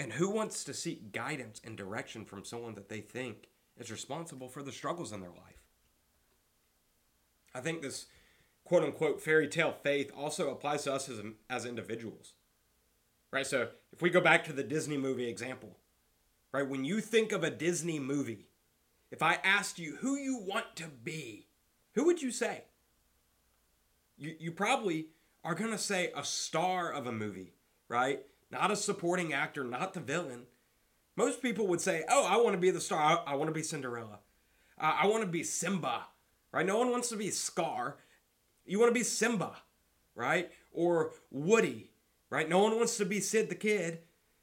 And 0.00 0.12
who 0.12 0.28
wants 0.28 0.64
to 0.64 0.74
seek 0.74 1.12
guidance 1.12 1.60
and 1.64 1.76
direction 1.76 2.24
from 2.24 2.44
someone 2.44 2.74
that 2.74 2.88
they 2.88 3.00
think 3.00 3.48
is 3.78 3.92
responsible 3.92 4.48
for 4.48 4.62
the 4.62 4.72
struggles 4.72 5.12
in 5.12 5.20
their 5.20 5.30
life? 5.30 5.62
I 7.54 7.60
think 7.60 7.80
this 7.80 8.06
quote 8.64 8.82
unquote 8.82 9.22
fairy 9.22 9.46
tale 9.46 9.74
faith 9.80 10.10
also 10.16 10.50
applies 10.50 10.82
to 10.84 10.92
us 10.92 11.08
as, 11.08 11.20
as 11.48 11.64
individuals. 11.64 12.34
Right? 13.32 13.46
So 13.46 13.68
if 13.92 14.02
we 14.02 14.10
go 14.10 14.20
back 14.20 14.42
to 14.44 14.52
the 14.52 14.64
Disney 14.64 14.96
movie 14.96 15.28
example, 15.28 15.76
right? 16.50 16.68
When 16.68 16.84
you 16.84 17.00
think 17.00 17.30
of 17.30 17.44
a 17.44 17.50
Disney 17.50 18.00
movie, 18.00 18.46
if 19.10 19.22
I 19.22 19.38
asked 19.44 19.78
you 19.78 19.96
who 20.00 20.16
you 20.16 20.38
want 20.38 20.76
to 20.76 20.88
be, 20.88 21.47
who 21.98 22.06
would 22.06 22.22
you 22.22 22.30
say? 22.30 22.64
You, 24.16 24.34
you 24.38 24.52
probably 24.52 25.08
are 25.44 25.54
going 25.54 25.70
to 25.70 25.78
say 25.78 26.12
a 26.16 26.24
star 26.24 26.92
of 26.92 27.06
a 27.06 27.12
movie, 27.12 27.54
right? 27.88 28.22
Not 28.50 28.70
a 28.70 28.76
supporting 28.76 29.32
actor, 29.32 29.64
not 29.64 29.94
the 29.94 30.00
villain. 30.00 30.42
Most 31.16 31.42
people 31.42 31.66
would 31.68 31.80
say, 31.80 32.04
oh, 32.08 32.26
I 32.26 32.36
want 32.36 32.54
to 32.54 32.60
be 32.60 32.70
the 32.70 32.80
star. 32.80 33.00
I, 33.00 33.32
I 33.32 33.34
want 33.34 33.48
to 33.48 33.54
be 33.54 33.62
Cinderella. 33.62 34.20
Uh, 34.80 34.96
I 35.02 35.06
want 35.06 35.22
to 35.22 35.28
be 35.28 35.42
Simba 35.42 36.06
right? 36.52 36.66
No 36.66 36.78
one 36.78 36.90
wants 36.90 37.08
to 37.10 37.16
be 37.16 37.30
Scar. 37.30 37.96
You 38.64 38.78
want 38.78 38.90
to 38.90 38.98
be 38.98 39.04
Simba, 39.04 39.56
right? 40.14 40.50
Or 40.72 41.12
Woody, 41.30 41.90
right? 42.30 42.48
No 42.48 42.58
one 42.58 42.76
wants 42.76 42.96
to 42.98 43.04
be 43.04 43.20
Sid 43.20 43.48
the 43.48 43.54
Kid, 43.54 44.00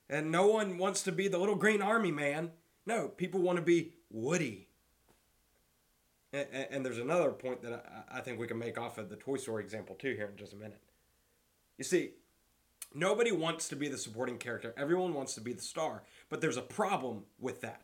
and 0.09 0.31
no 0.31 0.47
one 0.47 0.77
wants 0.77 1.03
to 1.03 1.11
be 1.11 1.27
the 1.27 1.37
little 1.37 1.55
green 1.55 1.81
army 1.81 2.11
man. 2.11 2.51
No, 2.85 3.07
people 3.07 3.41
want 3.41 3.57
to 3.57 3.63
be 3.63 3.93
Woody. 4.09 4.64
And, 6.35 6.67
and 6.69 6.85
there's 6.85 6.97
another 6.97 7.31
point 7.31 7.61
that 7.61 8.05
I, 8.11 8.17
I 8.17 8.21
think 8.21 8.39
we 8.39 8.47
can 8.47 8.59
make 8.59 8.77
off 8.77 8.97
of 8.97 9.09
the 9.09 9.15
Toy 9.15 9.37
Story 9.37 9.63
example 9.63 9.95
too 9.95 10.13
here 10.15 10.29
in 10.31 10.37
just 10.37 10.53
a 10.53 10.57
minute. 10.57 10.81
You 11.77 11.83
see, 11.83 12.11
nobody 12.93 13.31
wants 13.31 13.69
to 13.69 13.75
be 13.75 13.87
the 13.87 13.97
supporting 13.97 14.37
character. 14.37 14.73
Everyone 14.77 15.13
wants 15.13 15.35
to 15.35 15.41
be 15.41 15.53
the 15.53 15.61
star. 15.61 16.03
But 16.29 16.41
there's 16.41 16.57
a 16.57 16.61
problem 16.61 17.23
with 17.39 17.61
that. 17.61 17.81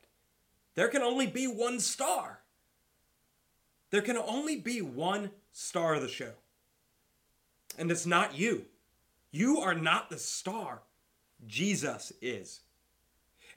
There 0.75 0.87
can 0.87 1.01
only 1.01 1.27
be 1.27 1.45
one 1.45 1.79
star. 1.79 2.39
There 3.89 4.01
can 4.01 4.17
only 4.17 4.57
be 4.57 4.81
one 4.81 5.31
star 5.51 5.95
of 5.95 6.01
the 6.01 6.07
show. 6.07 6.33
And 7.77 7.91
it's 7.91 8.05
not 8.05 8.37
you. 8.37 8.65
You 9.31 9.59
are 9.59 9.73
not 9.73 10.09
the 10.09 10.17
star. 10.17 10.81
Jesus 11.47 12.11
is. 12.21 12.61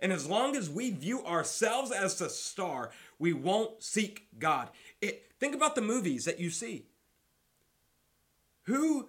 And 0.04 0.12
as 0.12 0.26
long 0.26 0.54
as 0.54 0.68
we 0.68 0.90
view 0.90 1.24
ourselves 1.24 1.90
as 1.90 2.18
the 2.18 2.28
star, 2.28 2.90
we 3.18 3.32
won't 3.32 3.82
seek 3.82 4.26
God. 4.38 4.68
It, 5.00 5.32
think 5.40 5.54
about 5.54 5.76
the 5.76 5.80
movies 5.80 6.26
that 6.26 6.38
you 6.38 6.50
see. 6.50 6.84
Who 8.64 9.08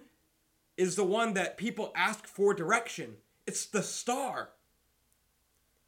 is 0.78 0.96
the 0.96 1.04
one 1.04 1.34
that 1.34 1.58
people 1.58 1.92
ask 1.94 2.26
for 2.26 2.54
direction? 2.54 3.16
It's 3.46 3.66
the 3.66 3.82
star. 3.82 4.52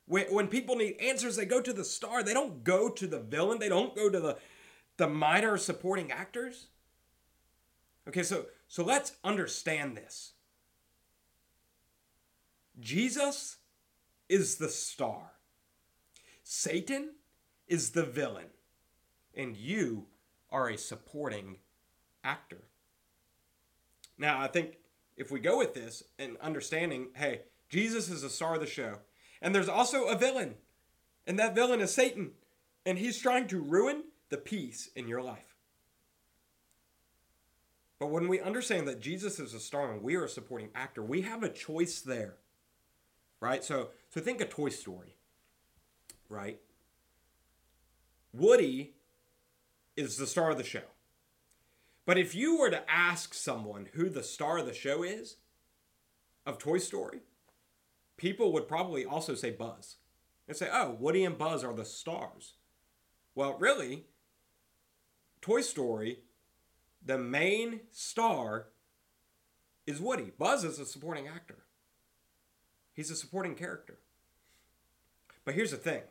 When, 0.04 0.26
when 0.26 0.48
people 0.48 0.76
need 0.76 1.00
answers, 1.00 1.36
they 1.36 1.46
go 1.46 1.62
to 1.62 1.72
the 1.72 1.86
star. 1.86 2.22
They 2.22 2.34
don't 2.34 2.62
go 2.62 2.90
to 2.90 3.06
the 3.06 3.18
villain. 3.18 3.60
They 3.60 3.70
don't 3.70 3.96
go 3.96 4.10
to 4.10 4.20
the 4.20 4.36
the 4.98 5.08
minor 5.08 5.56
supporting 5.56 6.12
actors? 6.12 6.66
Okay, 8.06 8.22
so 8.22 8.44
so 8.66 8.84
let's 8.84 9.12
understand 9.24 9.96
this. 9.96 10.32
Jesus 12.78 13.56
is 14.28 14.56
the 14.56 14.68
star. 14.68 15.32
Satan 16.42 17.14
is 17.66 17.90
the 17.90 18.04
villain. 18.04 18.46
And 19.36 19.56
you 19.56 20.06
are 20.50 20.68
a 20.68 20.78
supporting 20.78 21.56
actor. 22.24 22.62
Now, 24.16 24.40
I 24.40 24.48
think 24.48 24.78
if 25.16 25.30
we 25.30 25.40
go 25.40 25.58
with 25.58 25.74
this 25.74 26.02
and 26.18 26.36
understanding, 26.38 27.08
hey, 27.14 27.42
Jesus 27.68 28.08
is 28.08 28.22
the 28.22 28.30
star 28.30 28.54
of 28.54 28.60
the 28.60 28.66
show, 28.66 28.98
and 29.40 29.54
there's 29.54 29.68
also 29.68 30.06
a 30.06 30.16
villain, 30.16 30.54
and 31.26 31.38
that 31.38 31.54
villain 31.54 31.80
is 31.80 31.94
Satan, 31.94 32.32
and 32.84 32.98
he's 32.98 33.20
trying 33.20 33.46
to 33.48 33.60
ruin 33.60 34.04
the 34.30 34.38
peace 34.38 34.88
in 34.96 35.06
your 35.06 35.22
life. 35.22 35.56
But 37.98 38.10
when 38.10 38.28
we 38.28 38.40
understand 38.40 38.88
that 38.88 39.00
Jesus 39.00 39.38
is 39.38 39.54
a 39.54 39.60
star 39.60 39.92
and 39.92 40.02
we 40.02 40.14
are 40.16 40.24
a 40.24 40.28
supporting 40.28 40.70
actor, 40.74 41.02
we 41.02 41.22
have 41.22 41.42
a 41.42 41.48
choice 41.48 42.00
there. 42.00 42.36
Right? 43.40 43.62
So 43.62 43.90
so 44.10 44.20
think 44.20 44.40
a 44.40 44.46
Toy 44.46 44.68
Story. 44.68 45.16
Right? 46.28 46.60
Woody 48.32 48.94
is 49.96 50.16
the 50.16 50.26
star 50.26 50.50
of 50.50 50.58
the 50.58 50.64
show. 50.64 50.82
But 52.06 52.18
if 52.18 52.34
you 52.34 52.58
were 52.58 52.70
to 52.70 52.90
ask 52.90 53.34
someone 53.34 53.88
who 53.92 54.08
the 54.08 54.22
star 54.22 54.58
of 54.58 54.66
the 54.66 54.72
show 54.72 55.02
is 55.02 55.36
of 56.46 56.58
Toy 56.58 56.78
Story, 56.78 57.20
people 58.16 58.52
would 58.52 58.68
probably 58.68 59.04
also 59.04 59.34
say 59.34 59.50
Buzz. 59.50 59.96
And 60.46 60.56
say, 60.56 60.68
oh, 60.72 60.96
Woody 60.98 61.24
and 61.24 61.36
Buzz 61.36 61.62
are 61.62 61.74
the 61.74 61.84
stars. 61.84 62.54
Well, 63.34 63.58
really, 63.58 64.06
Toy 65.42 65.60
Story, 65.60 66.20
the 67.04 67.18
main 67.18 67.80
star 67.90 68.68
is 69.86 70.00
Woody. 70.00 70.32
Buzz 70.38 70.64
is 70.64 70.78
a 70.78 70.86
supporting 70.86 71.28
actor. 71.28 71.64
He's 72.98 73.12
a 73.12 73.14
supporting 73.14 73.54
character. 73.54 74.00
But 75.44 75.54
here's 75.54 75.70
the 75.70 75.76
thing 75.76 76.02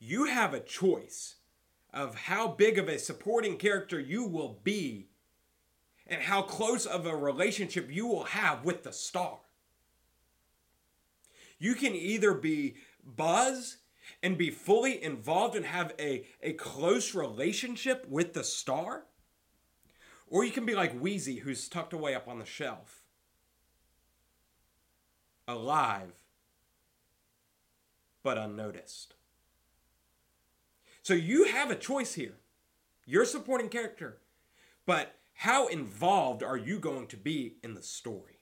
you 0.00 0.24
have 0.24 0.54
a 0.54 0.58
choice 0.58 1.36
of 1.94 2.16
how 2.16 2.48
big 2.48 2.80
of 2.80 2.88
a 2.88 2.98
supporting 2.98 3.56
character 3.56 4.00
you 4.00 4.24
will 4.24 4.58
be 4.64 5.06
and 6.04 6.20
how 6.20 6.42
close 6.42 6.84
of 6.84 7.06
a 7.06 7.14
relationship 7.14 7.88
you 7.92 8.08
will 8.08 8.24
have 8.24 8.64
with 8.64 8.82
the 8.82 8.92
star. 8.92 9.38
You 11.60 11.76
can 11.76 11.94
either 11.94 12.34
be 12.34 12.74
Buzz 13.04 13.76
and 14.20 14.36
be 14.36 14.50
fully 14.50 15.00
involved 15.00 15.54
and 15.54 15.64
have 15.64 15.94
a, 15.96 16.26
a 16.42 16.54
close 16.54 17.14
relationship 17.14 18.04
with 18.08 18.32
the 18.32 18.42
star. 18.42 19.04
Or 20.26 20.44
you 20.44 20.50
can 20.50 20.66
be 20.66 20.74
like 20.74 20.98
Wheezy, 20.98 21.36
who's 21.36 21.68
tucked 21.68 21.92
away 21.92 22.16
up 22.16 22.26
on 22.26 22.40
the 22.40 22.44
shelf, 22.44 23.05
alive, 25.48 26.12
but 28.22 28.38
unnoticed. 28.38 29.14
So 31.02 31.14
you 31.14 31.44
have 31.44 31.70
a 31.70 31.76
choice 31.76 32.14
here. 32.14 32.34
You're 33.04 33.24
supporting 33.24 33.68
character, 33.68 34.18
but 34.84 35.14
how 35.34 35.68
involved 35.68 36.42
are 36.42 36.56
you 36.56 36.80
going 36.80 37.06
to 37.08 37.16
be 37.16 37.56
in 37.62 37.74
the 37.74 37.82
story? 37.82 38.40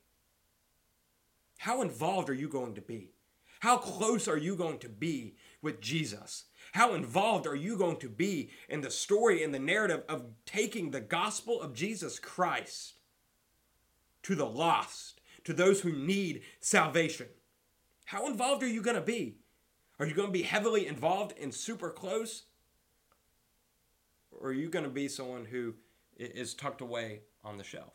How 1.59 1.83
involved 1.83 2.31
are 2.31 2.35
you 2.35 2.49
going 2.49 2.75
to 2.75 2.81
be? 2.81 3.13
How 3.61 3.77
close 3.79 4.29
are 4.29 4.39
you 4.39 4.57
going 4.57 4.79
to 4.79 4.89
be 4.89 5.37
with 5.63 5.81
Jesus? 5.81 6.45
How 6.73 6.95
involved 6.95 7.47
are 7.47 7.55
you 7.55 7.77
going 7.77 7.97
to 7.99 8.09
be 8.09 8.51
in 8.69 8.81
the 8.81 8.91
story 8.91 9.43
and 9.43 9.55
the 9.55 9.59
narrative 9.59 10.03
of 10.09 10.27
taking 10.45 10.91
the 10.91 11.01
gospel 11.01 11.61
of 11.61 11.75
Jesus 11.75 12.19
Christ 12.19 12.95
to 14.23 14.35
the 14.35 14.47
lost, 14.47 15.14
to 15.45 15.53
those 15.53 15.81
who 15.81 15.93
need 15.93 16.43
salvation. 16.61 17.27
How 18.07 18.27
involved 18.27 18.63
are 18.63 18.69
you 18.69 18.83
going 18.83 18.97
to 18.97 19.03
be? 19.03 19.37
Are 19.99 20.07
you 20.07 20.15
going 20.15 20.29
to 20.29 20.33
be 20.33 20.43
heavily 20.43 20.87
involved 20.87 21.35
and 21.41 21.55
super 21.55 21.91
close? 21.91 22.45
Or 24.33 24.49
are 24.49 24.53
you 24.53 24.69
going 24.69 24.85
to 24.85 24.91
be 24.91 25.09
someone 25.09 25.45
who 25.45 25.75
is 26.17 26.55
tucked 26.55 26.81
away 26.81 27.21
on 27.45 27.57
the 27.57 27.65
shelf? 27.65 27.95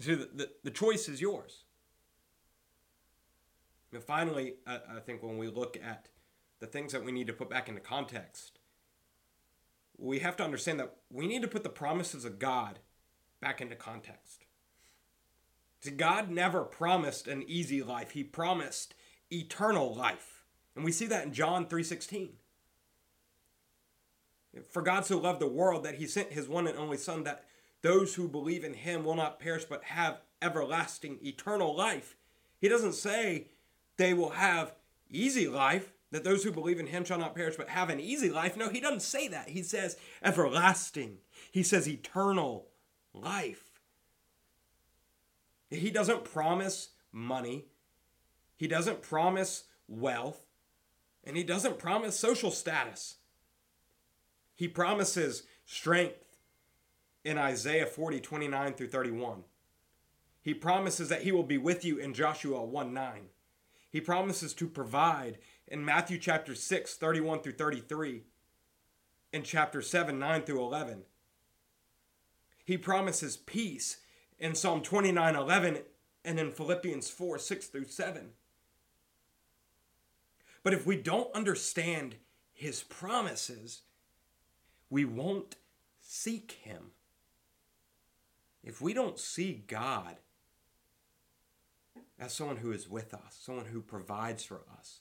See, 0.00 0.14
the, 0.14 0.28
the, 0.34 0.50
the 0.64 0.70
choice 0.70 1.08
is 1.08 1.20
yours. 1.20 1.64
And 3.92 4.02
finally, 4.02 4.54
I, 4.66 4.80
I 4.96 5.00
think 5.00 5.22
when 5.22 5.38
we 5.38 5.48
look 5.48 5.76
at 5.82 6.08
the 6.60 6.66
things 6.66 6.92
that 6.92 7.04
we 7.04 7.12
need 7.12 7.28
to 7.28 7.32
put 7.32 7.48
back 7.48 7.68
into 7.68 7.80
context, 7.80 8.58
we 9.96 10.18
have 10.18 10.36
to 10.38 10.44
understand 10.44 10.80
that 10.80 10.96
we 11.10 11.26
need 11.26 11.42
to 11.42 11.48
put 11.48 11.62
the 11.62 11.68
promises 11.68 12.24
of 12.24 12.38
God 12.38 12.80
back 13.40 13.60
into 13.60 13.76
context. 13.76 14.43
God 15.90 16.30
never 16.30 16.64
promised 16.64 17.28
an 17.28 17.44
easy 17.46 17.82
life. 17.82 18.12
He 18.12 18.24
promised 18.24 18.94
eternal 19.30 19.94
life. 19.94 20.44
And 20.74 20.84
we 20.84 20.92
see 20.92 21.06
that 21.06 21.24
in 21.24 21.32
John 21.32 21.66
3:16. 21.66 22.38
For 24.70 24.82
God 24.82 25.04
so 25.04 25.18
loved 25.18 25.40
the 25.40 25.48
world 25.48 25.84
that 25.84 25.96
he 25.96 26.06
sent 26.06 26.32
his 26.32 26.48
one 26.48 26.66
and 26.66 26.78
only 26.78 26.96
son 26.96 27.24
that 27.24 27.44
those 27.82 28.14
who 28.14 28.28
believe 28.28 28.64
in 28.64 28.74
him 28.74 29.04
will 29.04 29.16
not 29.16 29.40
perish 29.40 29.64
but 29.64 29.84
have 29.84 30.20
everlasting 30.40 31.18
eternal 31.22 31.74
life. 31.74 32.16
He 32.60 32.68
doesn't 32.68 32.94
say 32.94 33.48
they 33.96 34.14
will 34.14 34.30
have 34.30 34.74
easy 35.10 35.48
life 35.48 35.92
that 36.10 36.24
those 36.24 36.44
who 36.44 36.52
believe 36.52 36.78
in 36.78 36.86
him 36.86 37.04
shall 37.04 37.18
not 37.18 37.34
perish 37.34 37.56
but 37.56 37.68
have 37.68 37.90
an 37.90 37.98
easy 37.98 38.30
life. 38.30 38.56
No, 38.56 38.68
he 38.68 38.80
doesn't 38.80 39.02
say 39.02 39.26
that. 39.28 39.48
He 39.48 39.62
says 39.62 39.96
everlasting. 40.22 41.18
He 41.50 41.62
says 41.62 41.88
eternal 41.88 42.68
life. 43.12 43.63
He 45.74 45.90
doesn't 45.90 46.24
promise 46.24 46.90
money. 47.12 47.66
He 48.56 48.66
doesn't 48.66 49.02
promise 49.02 49.64
wealth. 49.88 50.46
And 51.24 51.36
he 51.36 51.44
doesn't 51.44 51.78
promise 51.78 52.18
social 52.18 52.50
status. 52.50 53.16
He 54.54 54.68
promises 54.68 55.44
strength 55.64 56.36
in 57.24 57.38
Isaiah 57.38 57.86
40, 57.86 58.20
29 58.20 58.74
through 58.74 58.88
31. 58.88 59.44
He 60.42 60.52
promises 60.52 61.08
that 61.08 61.22
he 61.22 61.32
will 61.32 61.42
be 61.42 61.56
with 61.56 61.84
you 61.84 61.98
in 61.98 62.12
Joshua 62.12 62.62
1 62.62 62.92
9. 62.92 63.12
He 63.90 64.00
promises 64.00 64.52
to 64.54 64.68
provide 64.68 65.38
in 65.66 65.84
Matthew 65.84 66.18
chapter 66.18 66.54
6, 66.54 66.96
31 66.96 67.40
through 67.40 67.52
33, 67.52 68.22
in 69.32 69.42
chapter 69.42 69.80
7, 69.80 70.18
9 70.18 70.42
through 70.42 70.62
11. 70.62 71.02
He 72.64 72.76
promises 72.76 73.36
peace 73.36 73.98
in 74.44 74.54
Psalm 74.54 74.82
29, 74.82 75.36
11, 75.36 75.78
and 76.22 76.38
in 76.38 76.50
Philippians 76.50 77.08
4, 77.08 77.38
6 77.38 77.66
through 77.68 77.86
7. 77.86 78.28
But 80.62 80.74
if 80.74 80.86
we 80.86 80.98
don't 80.98 81.34
understand 81.34 82.16
his 82.52 82.82
promises, 82.82 83.80
we 84.90 85.06
won't 85.06 85.56
seek 85.98 86.58
him. 86.60 86.90
If 88.62 88.82
we 88.82 88.92
don't 88.92 89.18
see 89.18 89.64
God 89.66 90.16
as 92.20 92.34
someone 92.34 92.58
who 92.58 92.70
is 92.70 92.86
with 92.86 93.14
us, 93.14 93.38
someone 93.40 93.66
who 93.66 93.80
provides 93.80 94.44
for 94.44 94.60
us, 94.78 95.00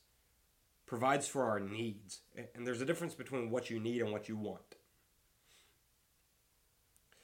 provides 0.86 1.28
for 1.28 1.44
our 1.44 1.60
needs. 1.60 2.22
And 2.56 2.66
there's 2.66 2.82
a 2.82 2.86
difference 2.86 3.14
between 3.14 3.50
what 3.50 3.70
you 3.70 3.78
need 3.78 4.02
and 4.02 4.14
what 4.14 4.30
you 4.30 4.38
want. 4.38 4.78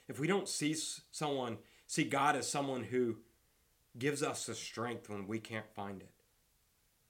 If 0.09 0.19
we 0.19 0.27
don't 0.27 0.49
see 0.49 0.75
someone, 1.11 1.59
see 1.89 2.03
God 2.03 2.35
as 2.35 2.47
someone 2.47 2.83
who 2.83 3.17
gives 3.97 4.21
us 4.21 4.45
the 4.45 4.53
strength 4.53 5.09
when 5.09 5.25
we 5.25 5.39
can't 5.39 5.73
find 5.73 6.01
it, 6.03 6.11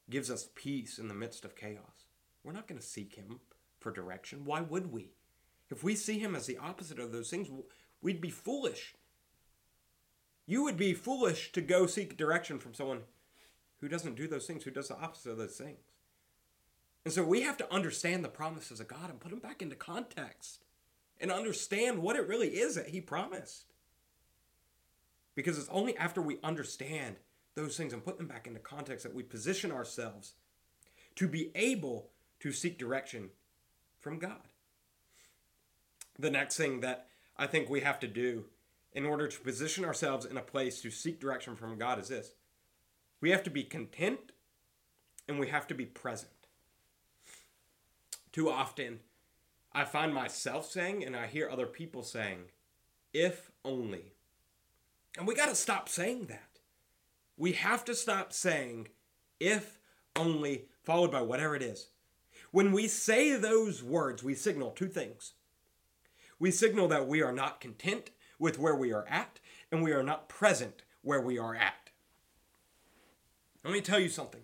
gives 0.10 0.32
us 0.32 0.48
peace 0.56 0.98
in 0.98 1.10
the 1.10 1.14
midst 1.14 1.44
of 1.44 1.54
chaos, 1.54 2.06
we're 2.46 2.54
not 2.54 2.66
going 2.66 2.80
to 2.80 2.86
seek 2.86 3.16
Him 3.16 3.42
for 3.78 3.92
direction. 3.92 4.46
Why 4.46 4.62
would 4.62 4.90
we? 4.90 5.12
If 5.70 5.84
we 5.84 5.96
see 5.96 6.18
Him 6.18 6.34
as 6.34 6.46
the 6.46 6.58
opposite 6.58 6.98
of 6.98 7.12
those 7.12 7.30
things, 7.30 7.50
we'd 8.02 8.22
be 8.22 8.30
foolish. 8.30 8.96
You 10.46 10.64
would 10.64 10.78
be 10.78 10.94
foolish 10.94 11.52
to 11.52 11.62
go 11.62 11.86
seek 11.86 12.16
direction 12.16 12.58
from 12.58 12.74
someone 12.74 13.02
who 13.82 13.90
doesn't 13.90 14.16
do 14.16 14.30
those 14.30 14.48
things, 14.48 14.64
who 14.64 14.72
does 14.72 14.88
the 14.88 14.98
opposite 14.98 15.32
of 15.32 15.38
those 15.38 15.58
things. 15.58 15.80
And 17.04 17.14
so 17.14 17.26
we 17.26 17.42
have 17.42 17.58
to 17.58 17.74
understand 17.74 18.24
the 18.24 18.30
promises 18.30 18.80
of 18.80 18.88
God 18.88 19.10
and 19.10 19.20
put 19.20 19.32
them 19.32 19.40
back 19.40 19.62
into 19.62 19.76
context 19.76 20.64
and 21.20 21.34
understand 21.34 22.00
what 22.00 22.16
it 22.16 22.30
really 22.30 22.52
is 22.52 22.76
that 22.76 22.90
He 22.90 23.02
promised. 23.02 23.69
Because 25.40 25.58
it's 25.58 25.70
only 25.70 25.96
after 25.96 26.22
we 26.22 26.38
understand 26.44 27.16
those 27.56 27.78
things 27.78 27.94
and 27.94 28.04
put 28.04 28.18
them 28.18 28.28
back 28.28 28.46
into 28.46 28.60
context 28.60 29.04
that 29.04 29.16
we 29.16 29.24
position 29.24 29.72
ourselves 29.72 30.34
to 31.16 31.30
be 31.30 31.50
able 31.56 32.10
to 32.42 32.52
seek 32.52 32.78
direction 32.78 33.30
from 34.02 34.20
God. 34.20 34.42
The 36.20 36.30
next 36.30 36.58
thing 36.58 36.82
that 36.82 37.08
I 37.38 37.48
think 37.48 37.70
we 37.70 37.80
have 37.80 38.02
to 38.02 38.08
do 38.08 38.48
in 38.92 39.06
order 39.06 39.30
to 39.30 39.40
position 39.40 39.86
ourselves 39.86 40.26
in 40.26 40.36
a 40.36 40.42
place 40.42 40.82
to 40.82 40.92
seek 40.92 41.22
direction 41.22 41.56
from 41.56 41.78
God 41.78 42.00
is 42.00 42.10
this 42.10 42.32
we 43.22 43.30
have 43.30 43.44
to 43.44 43.50
be 43.50 43.64
content 43.64 44.34
and 45.30 45.40
we 45.40 45.48
have 45.48 45.68
to 45.68 45.74
be 45.74 45.86
present 45.86 46.32
too 48.34 48.50
often 48.50 49.00
I 49.72 49.86
find 49.86 50.14
myself 50.14 50.70
saying 50.70 51.06
and 51.06 51.16
I 51.16 51.28
hear 51.28 51.50
other 51.50 51.68
people 51.68 52.04
saying, 52.04 52.40
if 53.14 53.52
only. 53.64 54.14
And 55.18 55.28
we 55.28 55.36
got 55.36 55.50
to 55.50 55.56
stop 55.56 55.90
saying 55.90 56.28
that. 56.28 56.60
We 57.38 57.54
have 57.54 57.86
to 57.86 57.96
stop 57.96 58.34
saying, 58.34 58.90
if 59.40 59.80
only, 60.16 60.66
followed 60.84 61.12
by 61.12 61.22
whatever 61.22 61.56
it 61.56 61.62
is. 61.62 61.88
When 62.52 62.72
we 62.72 62.88
say 62.88 63.36
those 63.36 63.84
words, 63.84 64.24
we 64.24 64.34
signal 64.34 64.72
two 64.72 64.88
things. 64.88 65.34
We 66.40 66.52
signal 66.52 66.88
that 66.90 67.08
we 67.08 67.22
are 67.22 67.32
not 67.32 67.62
content 67.62 68.12
with 68.40 68.58
where 68.58 68.76
we 68.76 68.92
are 68.92 69.06
at, 69.08 69.40
and 69.72 69.84
we 69.84 69.92
are 69.92 70.04
not 70.04 70.30
present 70.30 70.84
where 71.02 71.22
we 71.22 71.38
are 71.38 71.56
at. 71.56 71.92
Let 73.64 73.74
me 73.74 73.82
tell 73.82 74.00
you 74.00 74.10
something. 74.10 74.42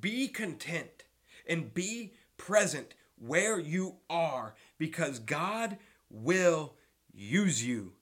Be 0.00 0.28
content 0.28 1.04
and 1.48 1.72
be 1.72 2.12
present 2.36 2.94
where 3.18 3.58
you 3.58 3.96
are 4.10 4.54
because 4.78 5.18
God 5.18 5.78
will 6.10 6.74
use 7.12 7.64
you. 7.64 7.95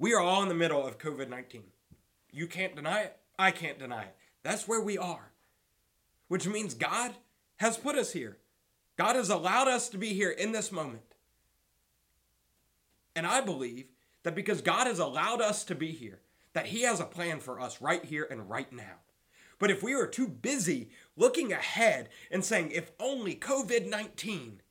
We 0.00 0.14
are 0.14 0.20
all 0.20 0.42
in 0.42 0.48
the 0.48 0.54
middle 0.54 0.86
of 0.86 0.96
COVID 0.96 1.28
19. 1.28 1.62
You 2.32 2.46
can't 2.46 2.74
deny 2.74 3.02
it. 3.02 3.16
I 3.38 3.50
can't 3.50 3.78
deny 3.78 4.04
it. 4.04 4.16
That's 4.42 4.66
where 4.66 4.80
we 4.80 4.96
are, 4.96 5.30
which 6.26 6.48
means 6.48 6.72
God 6.72 7.12
has 7.56 7.76
put 7.76 7.96
us 7.96 8.10
here. 8.10 8.38
God 8.96 9.14
has 9.14 9.28
allowed 9.28 9.68
us 9.68 9.90
to 9.90 9.98
be 9.98 10.14
here 10.14 10.30
in 10.30 10.52
this 10.52 10.72
moment. 10.72 11.16
And 13.14 13.26
I 13.26 13.42
believe 13.42 13.88
that 14.22 14.34
because 14.34 14.62
God 14.62 14.86
has 14.86 14.98
allowed 14.98 15.42
us 15.42 15.64
to 15.64 15.74
be 15.74 15.92
here, 15.92 16.20
that 16.54 16.66
He 16.66 16.82
has 16.82 17.00
a 17.00 17.04
plan 17.04 17.38
for 17.38 17.60
us 17.60 17.82
right 17.82 18.02
here 18.02 18.26
and 18.30 18.48
right 18.48 18.72
now. 18.72 19.00
But 19.58 19.70
if 19.70 19.82
we 19.82 19.94
were 19.94 20.06
too 20.06 20.28
busy 20.28 20.88
looking 21.14 21.52
ahead 21.52 22.08
and 22.30 22.42
saying, 22.42 22.70
if 22.70 22.90
only 22.98 23.34
COVID 23.34 23.86
19 23.86 24.62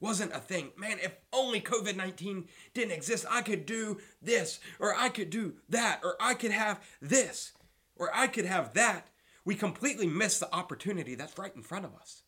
wasn't 0.00 0.32
a 0.32 0.38
thing, 0.38 0.70
man, 0.76 0.98
if 1.02 1.14
only 1.32 1.60
COVID 1.60 1.96
19 1.96 2.48
didn't 2.74 2.92
exist, 2.92 3.26
I 3.30 3.42
could 3.42 3.66
do 3.66 4.00
this, 4.22 4.60
or 4.78 4.94
I 4.94 5.10
could 5.10 5.30
do 5.30 5.54
that, 5.68 6.00
or 6.02 6.16
I 6.20 6.34
could 6.34 6.52
have 6.52 6.80
this, 7.00 7.52
or 7.96 8.10
I 8.14 8.26
could 8.26 8.46
have 8.46 8.72
that, 8.74 9.08
we 9.44 9.54
completely 9.54 10.06
miss 10.06 10.38
the 10.38 10.52
opportunity 10.54 11.14
that's 11.14 11.38
right 11.38 11.54
in 11.54 11.62
front 11.62 11.84
of 11.84 11.94
us. 11.94 12.22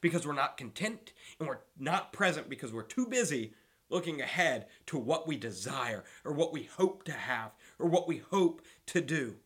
Because 0.00 0.26
we're 0.26 0.32
not 0.32 0.56
content 0.56 1.12
and 1.38 1.48
we're 1.48 1.60
not 1.78 2.12
present 2.12 2.48
because 2.48 2.72
we're 2.72 2.82
too 2.82 3.06
busy 3.06 3.54
looking 3.88 4.20
ahead 4.20 4.66
to 4.86 4.98
what 4.98 5.26
we 5.26 5.36
desire 5.36 6.04
or 6.24 6.32
what 6.32 6.52
we 6.52 6.64
hope 6.64 7.04
to 7.04 7.12
have 7.12 7.52
or 7.78 7.86
what 7.88 8.08
we 8.08 8.18
hope 8.30 8.60
to 8.86 9.00
do. 9.00 9.36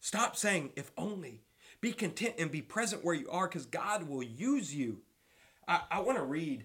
Stop 0.00 0.36
saying, 0.36 0.70
if 0.74 0.90
only. 0.98 1.42
Be 1.80 1.92
content 1.92 2.34
and 2.38 2.50
be 2.50 2.62
present 2.62 3.04
where 3.04 3.14
you 3.14 3.30
are 3.30 3.48
because 3.48 3.66
God 3.66 4.08
will 4.08 4.22
use 4.22 4.74
you. 4.74 5.02
I, 5.66 5.80
I 5.90 6.00
want 6.00 6.18
to 6.18 6.24
read 6.24 6.64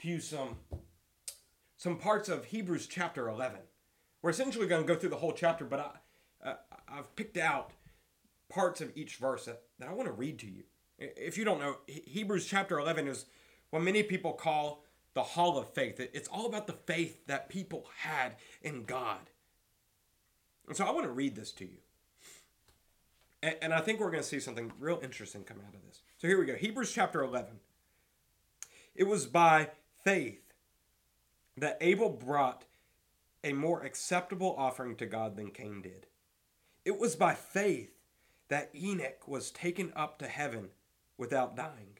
to 0.00 0.08
you 0.08 0.20
some, 0.20 0.56
some 1.76 1.96
parts 1.96 2.28
of 2.28 2.46
Hebrews 2.46 2.86
chapter 2.86 3.28
11. 3.28 3.60
We're 4.22 4.30
essentially 4.30 4.66
going 4.66 4.82
to 4.82 4.88
go 4.88 4.98
through 4.98 5.10
the 5.10 5.16
whole 5.16 5.32
chapter, 5.32 5.64
but 5.64 5.80
I, 6.44 6.48
uh, 6.48 6.54
I've 6.88 7.14
picked 7.16 7.36
out 7.36 7.72
parts 8.48 8.80
of 8.80 8.96
each 8.96 9.16
verse 9.16 9.44
that, 9.46 9.62
that 9.78 9.88
I 9.88 9.92
want 9.92 10.06
to 10.06 10.12
read 10.12 10.38
to 10.40 10.46
you. 10.46 10.64
If 10.98 11.38
you 11.38 11.44
don't 11.44 11.60
know, 11.60 11.76
Hebrews 11.86 12.46
chapter 12.46 12.78
11 12.78 13.08
is 13.08 13.26
what 13.70 13.82
many 13.82 14.02
people 14.02 14.32
call 14.32 14.84
the 15.14 15.22
hall 15.22 15.58
of 15.58 15.68
faith. 15.72 16.00
It's 16.00 16.28
all 16.28 16.46
about 16.46 16.66
the 16.66 16.72
faith 16.72 17.26
that 17.26 17.48
people 17.48 17.86
had 17.98 18.36
in 18.62 18.84
God. 18.84 19.30
And 20.66 20.76
so 20.76 20.84
I 20.84 20.90
want 20.90 21.06
to 21.06 21.12
read 21.12 21.34
this 21.34 21.52
to 21.52 21.64
you. 21.64 21.78
And, 23.42 23.56
and 23.62 23.74
I 23.74 23.80
think 23.80 24.00
we're 24.00 24.10
going 24.10 24.22
to 24.22 24.28
see 24.28 24.40
something 24.40 24.72
real 24.78 25.00
interesting 25.02 25.44
come 25.44 25.58
out 25.66 25.74
of 25.74 25.82
this. 25.86 26.02
So 26.18 26.26
here 26.26 26.38
we 26.38 26.46
go 26.46 26.54
Hebrews 26.54 26.92
chapter 26.92 27.22
11. 27.22 27.60
It 28.98 29.06
was 29.06 29.26
by 29.26 29.70
faith 30.02 30.52
that 31.56 31.78
Abel 31.80 32.08
brought 32.10 32.64
a 33.44 33.52
more 33.52 33.84
acceptable 33.84 34.56
offering 34.58 34.96
to 34.96 35.06
God 35.06 35.36
than 35.36 35.52
Cain 35.52 35.82
did. 35.82 36.08
It 36.84 36.98
was 36.98 37.14
by 37.14 37.34
faith 37.34 37.92
that 38.48 38.70
Enoch 38.74 39.28
was 39.28 39.52
taken 39.52 39.92
up 39.94 40.18
to 40.18 40.26
heaven 40.26 40.70
without 41.16 41.54
dying. 41.54 41.98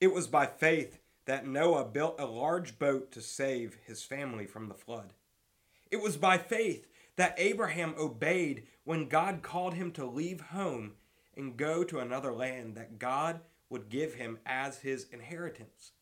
It 0.00 0.12
was 0.12 0.26
by 0.26 0.46
faith 0.46 0.98
that 1.26 1.46
Noah 1.46 1.84
built 1.84 2.16
a 2.18 2.26
large 2.26 2.80
boat 2.80 3.12
to 3.12 3.20
save 3.20 3.78
his 3.86 4.02
family 4.02 4.46
from 4.46 4.66
the 4.66 4.74
flood. 4.74 5.12
It 5.92 6.02
was 6.02 6.16
by 6.16 6.36
faith 6.36 6.88
that 7.14 7.36
Abraham 7.38 7.94
obeyed 7.96 8.64
when 8.82 9.08
God 9.08 9.40
called 9.42 9.74
him 9.74 9.92
to 9.92 10.04
leave 10.04 10.40
home 10.40 10.94
and 11.36 11.56
go 11.56 11.84
to 11.84 12.00
another 12.00 12.32
land 12.32 12.74
that 12.74 12.98
God 12.98 13.38
would 13.68 13.88
give 13.88 14.14
him 14.14 14.38
as 14.46 14.78
his 14.78 15.06
inheritance. 15.12 15.92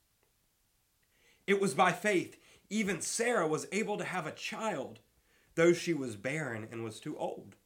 It 1.47 1.61
was 1.61 1.75
by 1.75 1.93
faith 1.93 2.37
even 2.71 3.01
Sarah 3.01 3.47
was 3.47 3.67
able 3.73 3.99
to 3.99 4.05
have 4.05 4.27
a 4.27 4.33
child, 4.33 4.99
though 5.55 5.73
she 5.73 5.95
was 5.95 6.17
barren 6.17 6.67
and 6.71 6.83
was 6.83 6.99
too 6.99 7.17
old. 7.17 7.57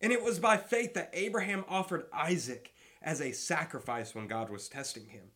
And 0.00 0.12
it 0.12 0.22
was 0.22 0.38
by 0.38 0.56
faith 0.56 0.94
that 0.94 1.10
Abraham 1.12 1.64
offered 1.68 2.06
Isaac 2.12 2.74
as 3.00 3.20
a 3.20 3.32
sacrifice 3.32 4.14
when 4.14 4.26
God 4.26 4.50
was 4.50 4.68
testing 4.68 5.06
him. 5.06 5.30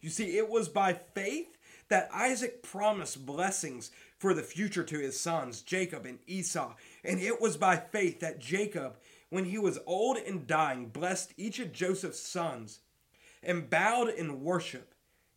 You 0.00 0.10
see, 0.10 0.36
it 0.36 0.48
was 0.48 0.68
by 0.68 0.92
faith 0.92 1.56
that 1.88 2.10
Isaac 2.12 2.62
promised 2.62 3.24
blessings 3.24 3.92
for 4.18 4.34
the 4.34 4.42
future 4.42 4.84
to 4.84 4.98
his 4.98 5.18
sons, 5.18 5.62
Jacob 5.62 6.04
and 6.04 6.18
Esau. 6.26 6.74
And 7.04 7.20
it 7.20 7.40
was 7.40 7.56
by 7.56 7.76
faith 7.76 8.20
that 8.20 8.40
Jacob, 8.40 8.98
when 9.30 9.46
he 9.46 9.58
was 9.58 9.78
old 9.86 10.16
and 10.16 10.46
dying, 10.46 10.86
blessed 10.86 11.34
each 11.36 11.58
of 11.58 11.72
Joseph's 11.72 12.20
sons 12.20 12.80
and 13.42 13.70
bowed 13.70 14.08
in 14.08 14.42
worship 14.42 14.94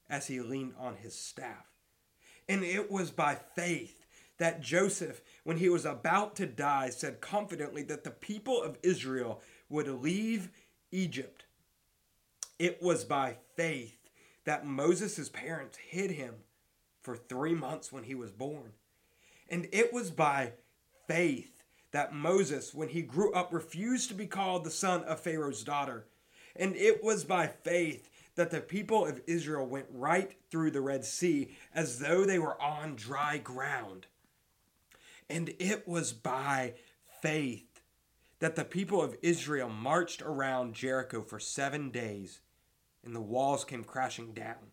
as 0.09 0.27
he 0.27 0.39
leaned 0.39 0.73
on 0.79 0.95
his 0.97 1.13
staff. 1.13 1.65
And 2.47 2.63
it 2.63 2.91
was 2.91 3.11
by 3.11 3.35
faith 3.35 4.05
that 4.37 4.61
Joseph, 4.61 5.21
when 5.43 5.57
he 5.57 5.69
was 5.69 5.85
about 5.85 6.35
to 6.37 6.45
die, 6.45 6.89
said 6.89 7.21
confidently 7.21 7.83
that 7.83 8.03
the 8.03 8.11
people 8.11 8.61
of 8.61 8.77
Israel 8.81 9.41
would 9.69 9.87
leave 9.87 10.49
Egypt. 10.91 11.43
It 12.57 12.81
was 12.81 13.03
by 13.03 13.37
faith 13.55 13.97
that 14.45 14.65
Moses' 14.65 15.29
parents 15.29 15.77
hid 15.77 16.11
him 16.11 16.35
for 17.01 17.15
three 17.15 17.53
months 17.53 17.91
when 17.91 18.03
he 18.03 18.15
was 18.15 18.31
born. 18.31 18.73
And 19.49 19.67
it 19.71 19.93
was 19.93 20.09
by 20.09 20.53
faith 21.07 21.58
that 21.91 22.13
Moses, 22.13 22.73
when 22.73 22.89
he 22.89 23.01
grew 23.01 23.31
up, 23.33 23.53
refused 23.53 24.09
to 24.09 24.15
be 24.15 24.27
called 24.27 24.63
the 24.63 24.71
son 24.71 25.03
of 25.03 25.19
Pharaoh's 25.19 25.63
daughter. 25.63 26.05
And 26.55 26.75
it 26.75 27.03
was 27.03 27.23
by 27.23 27.47
faith 27.47 28.09
that 28.35 28.51
the 28.51 28.61
people 28.61 29.05
of 29.05 29.21
Israel 29.27 29.65
went 29.65 29.87
right 29.91 30.33
through 30.49 30.71
the 30.71 30.81
Red 30.81 31.03
Sea 31.03 31.49
as 31.73 31.99
though 31.99 32.25
they 32.25 32.39
were 32.39 32.61
on 32.61 32.95
dry 32.95 33.37
ground. 33.37 34.07
And 35.29 35.53
it 35.59 35.87
was 35.87 36.13
by 36.13 36.73
faith 37.21 37.81
that 38.39 38.55
the 38.55 38.65
people 38.65 39.01
of 39.01 39.17
Israel 39.21 39.69
marched 39.69 40.21
around 40.21 40.73
Jericho 40.73 41.21
for 41.21 41.39
seven 41.39 41.89
days 41.89 42.39
and 43.03 43.15
the 43.15 43.21
walls 43.21 43.63
came 43.63 43.83
crashing 43.83 44.33
down. 44.33 44.71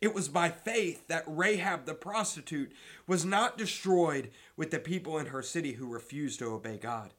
It 0.00 0.14
was 0.14 0.28
by 0.28 0.50
faith 0.50 1.06
that 1.08 1.24
Rahab 1.26 1.86
the 1.86 1.94
prostitute 1.94 2.72
was 3.06 3.24
not 3.24 3.58
destroyed 3.58 4.30
with 4.56 4.70
the 4.70 4.78
people 4.78 5.18
in 5.18 5.26
her 5.26 5.42
city 5.42 5.72
who 5.72 5.92
refused 5.92 6.38
to 6.38 6.46
obey 6.46 6.78
God. 6.78 7.12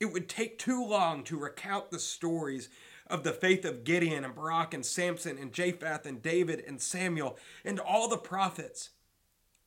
It 0.00 0.12
would 0.12 0.28
take 0.28 0.58
too 0.58 0.84
long 0.84 1.24
to 1.24 1.38
recount 1.38 1.90
the 1.90 1.98
stories 1.98 2.68
of 3.08 3.24
the 3.24 3.32
faith 3.32 3.64
of 3.64 3.84
Gideon 3.84 4.24
and 4.24 4.34
Barak 4.34 4.74
and 4.74 4.84
Samson 4.84 5.38
and 5.38 5.52
Jephthah 5.52 6.02
and 6.04 6.22
David 6.22 6.62
and 6.66 6.80
Samuel 6.80 7.36
and 7.64 7.80
all 7.80 8.08
the 8.08 8.16
prophets. 8.16 8.90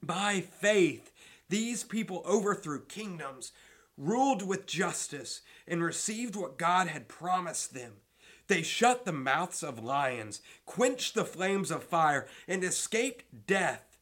By 0.02 0.42
faith, 0.42 1.12
these 1.50 1.84
people 1.84 2.24
overthrew 2.26 2.86
kingdoms, 2.86 3.52
ruled 3.98 4.42
with 4.42 4.66
justice, 4.66 5.42
and 5.68 5.84
received 5.84 6.36
what 6.36 6.58
God 6.58 6.88
had 6.88 7.08
promised 7.08 7.74
them. 7.74 7.94
They 8.52 8.64
shut 8.64 9.06
the 9.06 9.14
mouths 9.14 9.64
of 9.64 9.82
lions, 9.82 10.42
quenched 10.66 11.16
the 11.16 11.24
flames 11.24 11.72
of 11.72 11.86
fire, 11.86 12.28
and 12.50 12.66
escaped 12.66 13.48
death 13.48 13.98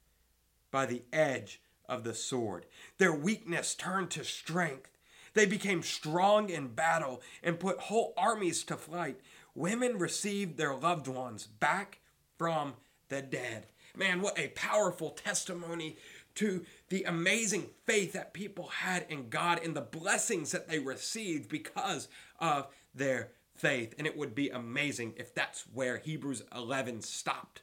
by 0.72 0.88
the 0.88 1.04
edge 1.14 1.62
of 1.88 2.04
the 2.04 2.16
sword. 2.16 2.66
Their 2.98 3.14
weakness 3.14 3.76
turned 3.76 4.10
to 4.10 4.24
strength. 4.24 4.90
They 5.36 5.46
became 5.46 5.84
strong 5.84 6.50
in 6.50 6.70
battle 6.70 7.22
and 7.44 7.60
put 7.60 7.78
whole 7.78 8.12
armies 8.18 8.64
to 8.64 8.76
flight. 8.76 9.20
Women 9.54 10.00
received 10.00 10.58
their 10.58 10.74
loved 10.74 11.08
ones 11.08 11.46
back 11.46 12.00
from 12.36 12.74
the 13.10 13.22
dead. 13.22 13.68
Man, 13.96 14.20
what 14.20 14.40
a 14.40 14.48
powerful 14.56 15.12
testimony 15.12 15.96
to 16.34 16.66
the 16.90 17.04
amazing 17.04 17.68
faith 17.86 18.14
that 18.14 18.34
people 18.34 18.70
had 18.70 19.06
in 19.10 19.30
God 19.30 19.60
and 19.64 19.76
the 19.76 19.82
blessings 19.82 20.52
that 20.54 20.68
they 20.68 20.80
received 20.80 21.50
because 21.50 22.08
of 22.40 22.68
their 22.96 23.30
faith. 23.60 23.94
And 23.98 24.08
it 24.08 24.18
would 24.18 24.34
be 24.34 24.50
amazing 24.50 25.14
if 25.18 25.34
that's 25.34 25.66
where 25.74 25.98
Hebrews 25.98 26.44
11 26.56 27.02
stopped. 27.02 27.62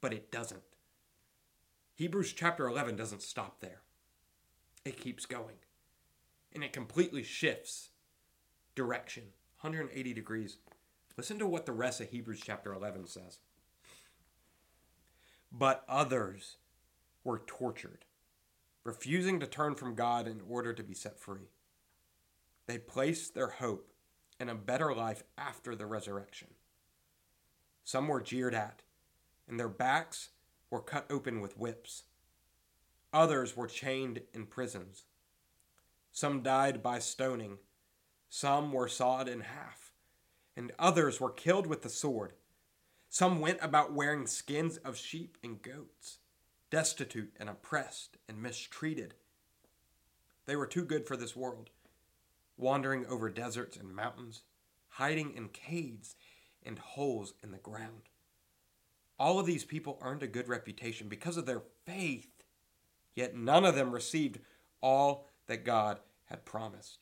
But 0.00 0.12
it 0.12 0.30
doesn't. 0.30 0.62
Hebrews 1.94 2.32
chapter 2.32 2.66
11 2.68 2.96
doesn't 2.96 3.22
stop 3.22 3.60
there, 3.60 3.82
it 4.84 5.00
keeps 5.00 5.26
going 5.26 5.56
and 6.52 6.64
it 6.64 6.72
completely 6.72 7.22
shifts 7.22 7.90
direction 8.74 9.24
180 9.60 10.14
degrees. 10.14 10.58
Listen 11.16 11.38
to 11.38 11.46
what 11.46 11.66
the 11.66 11.72
rest 11.72 12.00
of 12.00 12.10
Hebrews 12.10 12.40
chapter 12.44 12.72
11 12.72 13.06
says. 13.06 13.38
But 15.50 15.84
others 15.88 16.56
were 17.24 17.42
tortured, 17.46 18.04
refusing 18.84 19.40
to 19.40 19.46
turn 19.46 19.74
from 19.74 19.94
God 19.94 20.28
in 20.28 20.40
order 20.48 20.72
to 20.72 20.82
be 20.82 20.94
set 20.94 21.18
free. 21.18 21.50
They 22.66 22.78
placed 22.78 23.34
their 23.34 23.48
hope 23.48 23.90
in 24.40 24.48
a 24.48 24.54
better 24.54 24.94
life 24.94 25.22
after 25.36 25.74
the 25.74 25.86
resurrection. 25.86 26.48
Some 27.84 28.08
were 28.08 28.20
jeered 28.20 28.54
at, 28.54 28.82
and 29.48 29.58
their 29.58 29.68
backs 29.68 30.30
were 30.70 30.80
cut 30.80 31.06
open 31.10 31.40
with 31.40 31.58
whips. 31.58 32.04
Others 33.12 33.56
were 33.56 33.66
chained 33.66 34.22
in 34.34 34.46
prisons 34.46 35.04
some 36.18 36.42
died 36.42 36.82
by 36.82 36.98
stoning, 36.98 37.58
some 38.28 38.72
were 38.72 38.88
sawed 38.88 39.28
in 39.28 39.42
half, 39.42 39.92
and 40.56 40.72
others 40.76 41.20
were 41.20 41.30
killed 41.30 41.68
with 41.68 41.82
the 41.82 41.88
sword. 41.88 42.32
Some 43.08 43.40
went 43.40 43.58
about 43.62 43.92
wearing 43.92 44.26
skins 44.26 44.78
of 44.78 44.96
sheep 44.96 45.38
and 45.44 45.62
goats, 45.62 46.18
destitute 46.70 47.32
and 47.38 47.48
oppressed 47.48 48.16
and 48.28 48.42
mistreated. 48.42 49.14
They 50.46 50.56
were 50.56 50.66
too 50.66 50.84
good 50.84 51.06
for 51.06 51.16
this 51.16 51.36
world, 51.36 51.70
wandering 52.58 53.06
over 53.06 53.30
deserts 53.30 53.76
and 53.76 53.94
mountains, 53.94 54.42
hiding 54.88 55.32
in 55.34 55.48
caves 55.48 56.16
and 56.62 56.78
holes 56.78 57.32
in 57.42 57.52
the 57.52 57.58
ground. 57.58 58.10
All 59.18 59.38
of 59.38 59.46
these 59.46 59.64
people 59.64 59.98
earned 60.02 60.22
a 60.22 60.28
good 60.28 60.48
reputation 60.48 61.08
because 61.08 61.36
of 61.36 61.46
their 61.46 61.62
faith, 61.86 62.44
yet 63.14 63.36
none 63.36 63.64
of 63.64 63.74
them 63.74 63.92
received 63.92 64.40
all 64.82 65.28
that 65.46 65.64
God 65.64 66.00
had 66.26 66.44
promised. 66.44 66.98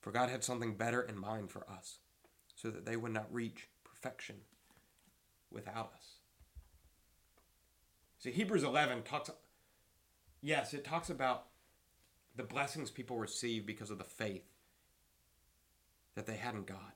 For 0.00 0.12
God 0.12 0.28
had 0.28 0.44
something 0.44 0.74
better 0.74 1.02
in 1.02 1.18
mind 1.18 1.50
for 1.50 1.68
us, 1.68 1.98
so 2.54 2.70
that 2.70 2.84
they 2.84 2.96
would 2.96 3.12
not 3.12 3.32
reach 3.32 3.68
perfection 3.84 4.36
without 5.50 5.92
us. 5.96 6.18
See, 8.18 8.32
Hebrews 8.32 8.64
11 8.64 9.02
talks, 9.02 9.30
yes, 10.42 10.72
it 10.74 10.84
talks 10.84 11.10
about 11.10 11.46
the 12.36 12.42
blessings 12.42 12.90
people 12.90 13.18
receive 13.18 13.66
because 13.66 13.90
of 13.90 13.98
the 13.98 14.04
faith 14.04 14.53
that 16.14 16.26
they 16.26 16.36
had 16.36 16.54
in 16.54 16.64
God. 16.64 16.92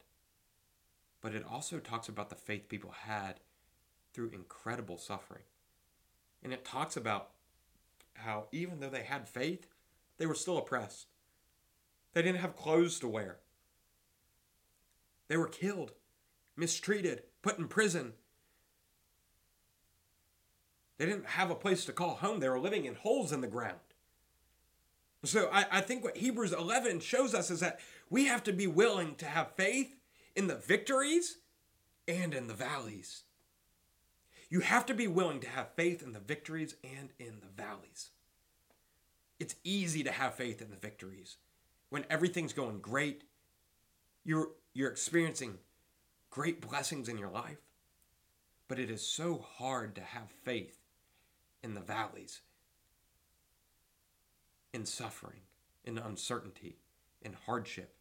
But 1.21 1.35
it 1.35 1.45
also 1.49 1.79
talks 1.79 2.09
about 2.09 2.31
the 2.31 2.37
faith 2.37 2.69
people 2.69 2.95
had 3.07 3.41
through 4.13 4.31
incredible 4.31 4.99
suffering. 4.99 5.43
And 6.43 6.53
it 6.53 6.65
talks 6.65 6.97
about 6.97 7.31
how 8.15 8.47
even 8.53 8.81
though 8.81 8.91
they 8.91 9.03
had 9.03 9.29
faith, 9.29 9.67
they 10.19 10.27
were 10.27 10.35
still 10.35 10.59
oppressed. 10.59 11.07
They 12.15 12.23
didn't 12.23 12.41
have 12.41 12.57
clothes 12.57 12.99
to 13.01 13.09
wear. 13.09 13.39
They 15.29 15.37
were 15.37 15.49
killed, 15.49 15.93
mistreated, 16.57 17.23
put 17.43 17.59
in 17.59 17.69
prison. 17.69 18.15
They 20.97 21.07
didn't 21.07 21.27
have 21.27 21.51
a 21.51 21.55
place 21.55 21.85
to 21.85 21.93
call 21.93 22.15
home. 22.15 22.41
They 22.41 22.49
were 22.49 22.59
living 22.59 22.85
in 22.87 22.95
holes 22.95 23.33
in 23.33 23.41
the 23.41 23.47
ground. 23.47 23.79
So 25.25 25.49
I, 25.53 25.67
I 25.71 25.81
think 25.81 26.05
what 26.05 26.17
Hebrews 26.17 26.53
11 26.53 27.01
shows 27.01 27.35
us 27.35 27.51
is 27.51 27.61
that 27.61 27.81
we 28.11 28.27
have 28.27 28.45
to 28.45 28.53
be 28.53 28.67
willing 28.67 29.15
to 29.17 29.27
have 29.27 29.57
faith 29.57 29.97
in 30.37 30.49
the 30.49 30.57
victories 30.57 31.39
and 32.09 32.35
in 32.35 32.49
the 32.49 32.55
valleys. 32.55 33.25
You 34.51 34.61
have 34.61 34.87
to 34.87 34.95
be 34.95 35.09
willing 35.09 35.41
to 35.41 35.49
have 35.49 35.75
faith 35.77 36.03
in 36.03 36.13
the 36.13 36.21
victories 36.21 36.77
and 36.85 37.11
in 37.19 37.41
the 37.41 37.63
valleys. 37.63 38.11
It's 39.41 39.57
easy 39.65 40.03
to 40.05 40.13
have 40.13 40.35
faith 40.35 40.63
in 40.63 40.71
the 40.71 40.77
victories. 40.77 41.37
When 41.91 42.05
everything's 42.11 42.53
going 42.55 42.81
great, 42.81 43.25
you're 44.25 44.51
you're 44.75 44.91
experiencing 44.91 45.59
great 46.31 46.61
blessings 46.61 47.09
in 47.09 47.19
your 47.19 47.31
life. 47.31 47.59
But 48.69 48.79
it 48.79 48.91
is 48.91 49.03
so 49.07 49.39
hard 49.59 49.95
to 49.97 50.03
have 50.03 50.31
faith 50.45 50.79
in 51.63 51.75
the 51.75 51.81
valleys. 51.81 52.43
in 54.73 54.87
suffering, 54.87 55.41
in 55.85 55.99
uncertainty, 55.99 56.79
in 57.23 57.35
hardship. 57.47 57.95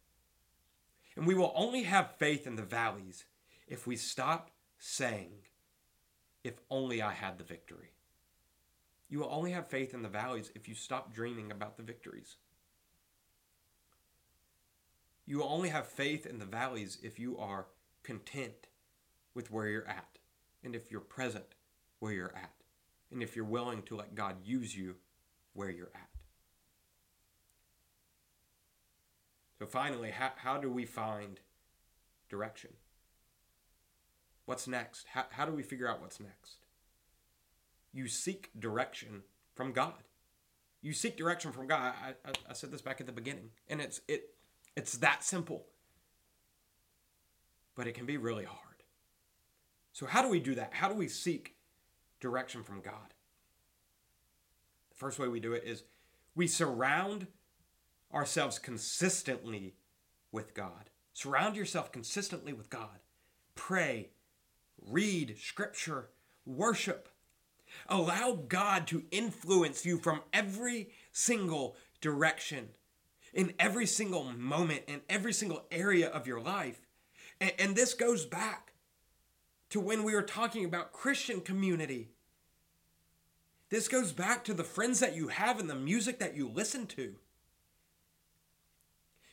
And 1.17 1.25
we 1.25 1.33
will 1.33 1.51
only 1.55 1.83
have 1.83 2.15
faith 2.17 2.45
in 2.45 2.55
the 2.55 2.61
valleys 2.61 3.25
if 3.67 3.87
we 3.87 3.95
stop 3.95 4.51
saying, 4.77 5.31
if 6.43 6.53
only 6.69 7.01
I 7.01 7.11
had 7.11 7.39
the 7.39 7.43
victory. 7.43 7.89
You 9.09 9.19
will 9.19 9.31
only 9.31 9.51
have 9.51 9.67
faith 9.67 9.95
in 9.95 10.03
the 10.03 10.09
valleys 10.09 10.51
if 10.53 10.67
you 10.67 10.75
stop 10.75 11.11
dreaming 11.11 11.51
about 11.51 11.75
the 11.75 11.81
victories. 11.81 12.35
You 15.25 15.39
will 15.39 15.49
only 15.49 15.69
have 15.69 15.87
faith 15.87 16.27
in 16.27 16.37
the 16.37 16.45
valleys 16.45 16.99
if 17.01 17.17
you 17.17 17.35
are 17.39 17.65
content 18.03 18.67
with 19.33 19.51
where 19.51 19.67
you're 19.67 19.87
at 19.87 20.19
and 20.63 20.75
if 20.75 20.91
you're 20.91 21.01
present 21.01 21.55
where 21.99 22.13
you're 22.13 22.35
at 22.35 22.53
and 23.11 23.23
if 23.23 23.35
you're 23.35 23.43
willing 23.43 23.81
to 23.83 23.95
let 23.95 24.13
God 24.13 24.35
use 24.45 24.77
you 24.77 24.95
where 25.53 25.71
you're 25.71 25.91
at. 25.95 26.06
So, 29.59 29.65
finally, 29.65 30.11
how, 30.11 30.31
how 30.37 30.57
do 30.57 30.71
we 30.71 30.85
find 30.85 31.39
direction? 32.29 32.71
What's 34.45 34.67
next? 34.67 35.07
How, 35.09 35.25
how 35.29 35.45
do 35.45 35.51
we 35.51 35.63
figure 35.63 35.87
out 35.87 36.01
what's 36.01 36.19
next? 36.19 36.57
You 37.91 38.07
seek 38.07 38.51
direction 38.57 39.23
from 39.55 39.73
God. 39.73 40.03
You 40.81 40.93
seek 40.93 41.17
direction 41.17 41.51
from 41.51 41.67
God. 41.67 41.93
I, 42.01 42.09
I, 42.29 42.31
I 42.49 42.53
said 42.53 42.71
this 42.71 42.81
back 42.81 43.01
at 43.01 43.07
the 43.07 43.11
beginning, 43.11 43.49
and 43.67 43.81
it's 43.81 44.01
it 44.07 44.35
it's 44.75 44.97
that 44.99 45.23
simple. 45.23 45.65
But 47.75 47.87
it 47.87 47.93
can 47.93 48.05
be 48.05 48.17
really 48.17 48.45
hard. 48.45 48.83
So 49.91 50.05
how 50.05 50.21
do 50.21 50.29
we 50.29 50.39
do 50.39 50.55
that? 50.55 50.73
How 50.73 50.87
do 50.87 50.95
we 50.95 51.07
seek 51.07 51.55
direction 52.19 52.63
from 52.63 52.81
God? 52.81 53.13
The 54.91 54.95
first 54.95 55.19
way 55.19 55.27
we 55.27 55.39
do 55.39 55.53
it 55.53 55.63
is 55.65 55.83
we 56.35 56.47
surround 56.47 57.27
ourselves 58.13 58.59
consistently 58.59 59.75
with 60.31 60.53
God. 60.53 60.89
Surround 61.13 61.55
yourself 61.55 61.91
consistently 61.91 62.53
with 62.53 62.69
God. 62.69 62.99
Pray, 63.55 64.09
read 64.85 65.35
scripture, 65.39 66.09
worship. 66.45 67.09
Allow 67.89 68.39
God 68.47 68.87
to 68.87 69.03
influence 69.11 69.85
you 69.85 69.97
from 69.97 70.21
every 70.31 70.91
single 71.11 71.75
direction, 72.01 72.69
in 73.33 73.53
every 73.59 73.85
single 73.85 74.23
moment, 74.25 74.83
in 74.87 75.01
every 75.09 75.33
single 75.33 75.65
area 75.71 76.07
of 76.07 76.27
your 76.27 76.39
life. 76.39 76.87
And, 77.41 77.51
and 77.59 77.75
this 77.75 77.93
goes 77.93 78.25
back 78.25 78.73
to 79.69 79.79
when 79.79 80.03
we 80.03 80.13
were 80.13 80.21
talking 80.21 80.65
about 80.65 80.93
Christian 80.93 81.41
community. 81.41 82.09
This 83.69 83.87
goes 83.87 84.13
back 84.13 84.45
to 84.45 84.53
the 84.53 84.63
friends 84.63 84.99
that 85.01 85.15
you 85.15 85.27
have 85.27 85.59
and 85.59 85.69
the 85.69 85.75
music 85.75 86.19
that 86.19 86.37
you 86.37 86.47
listen 86.47 86.87
to. 86.87 87.15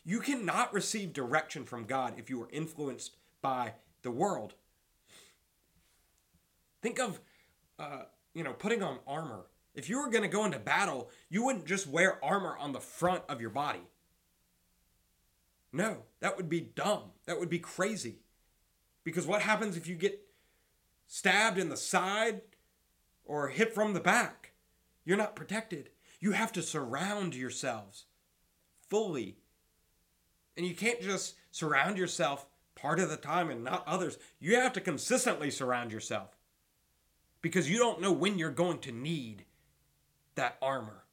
You 0.04 0.20
cannot 0.20 0.74
receive 0.74 1.12
direction 1.12 1.64
from 1.64 1.84
God 1.84 2.14
if 2.18 2.28
you 2.28 2.42
are 2.42 2.48
influenced 2.52 3.16
by 3.40 3.74
the 4.02 4.10
world. 4.10 4.54
Think 6.82 7.00
of, 7.00 7.20
uh, 7.78 8.02
you 8.34 8.44
know, 8.44 8.52
putting 8.52 8.82
on 8.82 8.98
armor. 9.06 9.46
If 9.74 9.88
you 9.88 9.98
were 9.98 10.10
going 10.10 10.22
to 10.22 10.28
go 10.28 10.44
into 10.44 10.58
battle, 10.58 11.10
you 11.30 11.44
wouldn't 11.44 11.64
just 11.64 11.86
wear 11.86 12.22
armor 12.22 12.56
on 12.58 12.72
the 12.72 12.80
front 12.80 13.24
of 13.28 13.40
your 13.40 13.50
body. 13.50 13.80
No, 15.72 16.04
that 16.20 16.36
would 16.36 16.48
be 16.48 16.60
dumb. 16.60 17.10
That 17.26 17.40
would 17.40 17.50
be 17.50 17.58
crazy. 17.58 18.18
Because 19.02 19.26
what 19.26 19.42
happens 19.42 19.76
if 19.76 19.88
you 19.88 19.96
get 19.96 20.20
stabbed 21.06 21.58
in 21.58 21.68
the 21.68 21.76
side 21.76 22.42
or 23.24 23.48
hit 23.48 23.74
from 23.74 23.94
the 23.94 24.00
back? 24.00 24.52
You're 25.04 25.16
not 25.16 25.34
protected. 25.34 25.90
You 26.20 26.32
have 26.32 26.52
to 26.52 26.62
surround 26.62 27.34
yourselves 27.34 28.04
fully 28.88 29.38
and 30.56 30.66
you 30.66 30.74
can't 30.74 31.00
just 31.00 31.34
surround 31.50 31.98
yourself 31.98 32.46
part 32.74 33.00
of 33.00 33.10
the 33.10 33.16
time 33.16 33.50
and 33.50 33.64
not 33.64 33.86
others. 33.86 34.18
You 34.40 34.56
have 34.56 34.72
to 34.74 34.80
consistently 34.80 35.50
surround 35.50 35.92
yourself 35.92 36.36
because 37.40 37.70
you 37.70 37.78
don't 37.78 38.00
know 38.00 38.12
when 38.12 38.38
you're 38.38 38.50
going 38.50 38.78
to 38.80 38.92
need 38.92 39.44
that 40.34 40.56
armor. 40.60 41.04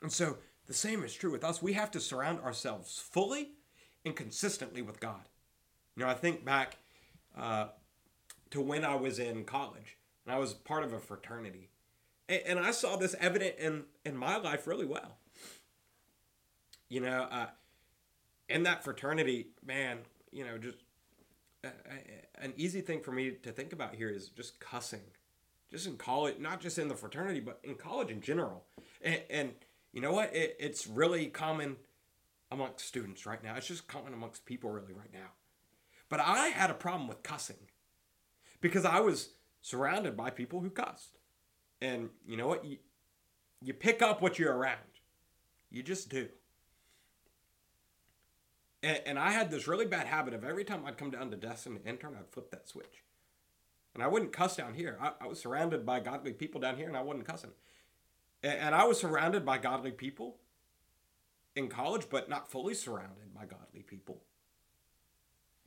And 0.00 0.12
so 0.12 0.38
the 0.66 0.74
same 0.74 1.02
is 1.02 1.14
true 1.14 1.30
with 1.30 1.44
us. 1.44 1.62
We 1.62 1.74
have 1.74 1.90
to 1.92 2.00
surround 2.00 2.40
ourselves 2.40 2.98
fully 2.98 3.50
and 4.04 4.16
consistently 4.16 4.82
with 4.82 5.00
God. 5.00 5.28
You 5.96 6.04
know, 6.04 6.10
I 6.10 6.14
think 6.14 6.44
back 6.44 6.78
uh, 7.36 7.68
to 8.50 8.60
when 8.60 8.84
I 8.84 8.94
was 8.94 9.18
in 9.18 9.44
college 9.44 9.96
and 10.24 10.34
I 10.34 10.38
was 10.38 10.54
part 10.54 10.84
of 10.84 10.92
a 10.92 11.00
fraternity. 11.00 11.70
And, 12.28 12.42
and 12.46 12.58
I 12.58 12.70
saw 12.70 12.96
this 12.96 13.14
evident 13.20 13.56
in, 13.58 13.84
in 14.04 14.16
my 14.16 14.36
life 14.36 14.66
really 14.66 14.86
well. 14.86 15.18
You 16.88 17.00
know, 17.00 17.26
uh, 17.30 17.46
in 18.52 18.62
that 18.64 18.84
fraternity, 18.84 19.48
man, 19.64 19.98
you 20.30 20.44
know, 20.44 20.58
just 20.58 20.78
uh, 21.64 21.68
an 22.40 22.52
easy 22.56 22.80
thing 22.80 23.00
for 23.00 23.12
me 23.12 23.32
to 23.42 23.52
think 23.52 23.72
about 23.72 23.94
here 23.94 24.08
is 24.08 24.28
just 24.28 24.60
cussing, 24.60 25.00
just 25.70 25.86
in 25.86 25.96
college, 25.96 26.38
not 26.38 26.60
just 26.60 26.78
in 26.78 26.88
the 26.88 26.94
fraternity, 26.94 27.40
but 27.40 27.60
in 27.64 27.74
college 27.74 28.10
in 28.10 28.20
general. 28.20 28.64
And, 29.00 29.20
and 29.30 29.50
you 29.92 30.00
know 30.00 30.12
what? 30.12 30.34
It, 30.34 30.56
it's 30.58 30.86
really 30.86 31.26
common 31.26 31.76
amongst 32.50 32.86
students 32.86 33.26
right 33.26 33.42
now. 33.42 33.54
It's 33.56 33.68
just 33.68 33.88
common 33.88 34.12
amongst 34.12 34.44
people 34.44 34.70
really 34.70 34.92
right 34.92 35.12
now. 35.12 35.30
But 36.08 36.20
I 36.20 36.48
had 36.48 36.70
a 36.70 36.74
problem 36.74 37.08
with 37.08 37.22
cussing 37.22 37.56
because 38.60 38.84
I 38.84 39.00
was 39.00 39.30
surrounded 39.62 40.16
by 40.16 40.30
people 40.30 40.60
who 40.60 40.68
cussed. 40.68 41.18
And 41.80 42.10
you 42.26 42.36
know 42.36 42.46
what? 42.46 42.64
You, 42.64 42.76
you 43.62 43.72
pick 43.72 44.02
up 44.02 44.20
what 44.20 44.38
you're 44.38 44.54
around. 44.54 44.78
You 45.70 45.82
just 45.82 46.10
do. 46.10 46.28
And, 48.82 49.00
and 49.06 49.18
I 49.18 49.30
had 49.30 49.50
this 49.50 49.68
really 49.68 49.86
bad 49.86 50.06
habit 50.06 50.34
of 50.34 50.44
every 50.44 50.64
time 50.64 50.84
I'd 50.84 50.98
come 50.98 51.10
down 51.10 51.30
to 51.30 51.36
Destin 51.36 51.78
to 51.78 51.88
intern, 51.88 52.16
I'd 52.18 52.32
flip 52.32 52.50
that 52.50 52.68
switch. 52.68 53.02
And 53.94 54.02
I 54.02 54.08
wouldn't 54.08 54.32
cuss 54.32 54.56
down 54.56 54.74
here. 54.74 54.98
I, 55.00 55.12
I 55.20 55.26
was 55.26 55.40
surrounded 55.40 55.84
by 55.84 56.00
godly 56.00 56.32
people 56.32 56.60
down 56.60 56.76
here, 56.76 56.88
and 56.88 56.96
I 56.96 57.02
wasn't 57.02 57.26
cussing. 57.26 57.50
And, 58.42 58.58
and 58.58 58.74
I 58.74 58.84
was 58.84 58.98
surrounded 58.98 59.44
by 59.44 59.58
godly 59.58 59.92
people 59.92 60.38
in 61.54 61.68
college, 61.68 62.06
but 62.10 62.28
not 62.28 62.50
fully 62.50 62.74
surrounded 62.74 63.34
by 63.34 63.44
godly 63.44 63.82
people. 63.82 64.22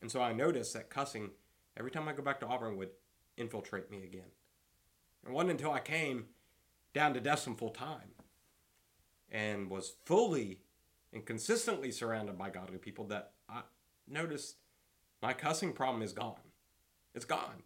And 0.01 0.11
so 0.11 0.21
I 0.21 0.33
noticed 0.33 0.73
that 0.73 0.89
cussing, 0.89 1.31
every 1.77 1.91
time 1.91 2.07
I 2.07 2.13
go 2.13 2.23
back 2.23 2.39
to 2.41 2.47
Auburn, 2.47 2.77
would 2.77 2.89
infiltrate 3.37 3.91
me 3.91 4.03
again. 4.03 4.31
It 5.25 5.31
wasn't 5.31 5.51
until 5.51 5.71
I 5.71 5.79
came 5.79 6.25
down 6.93 7.13
to 7.13 7.19
Destin 7.19 7.55
full 7.55 7.71
time 7.71 8.13
and 9.31 9.69
was 9.69 9.95
fully 10.05 10.59
and 11.15 11.25
consistently 11.25 11.91
surrounded 11.91 12.37
by 12.37 12.49
godly 12.49 12.77
people 12.77 13.05
that 13.05 13.31
I 13.49 13.61
noticed 14.07 14.57
my 15.21 15.33
cussing 15.33 15.71
problem 15.71 16.03
is 16.03 16.11
gone. 16.11 16.35
It's 17.15 17.25
gone. 17.25 17.63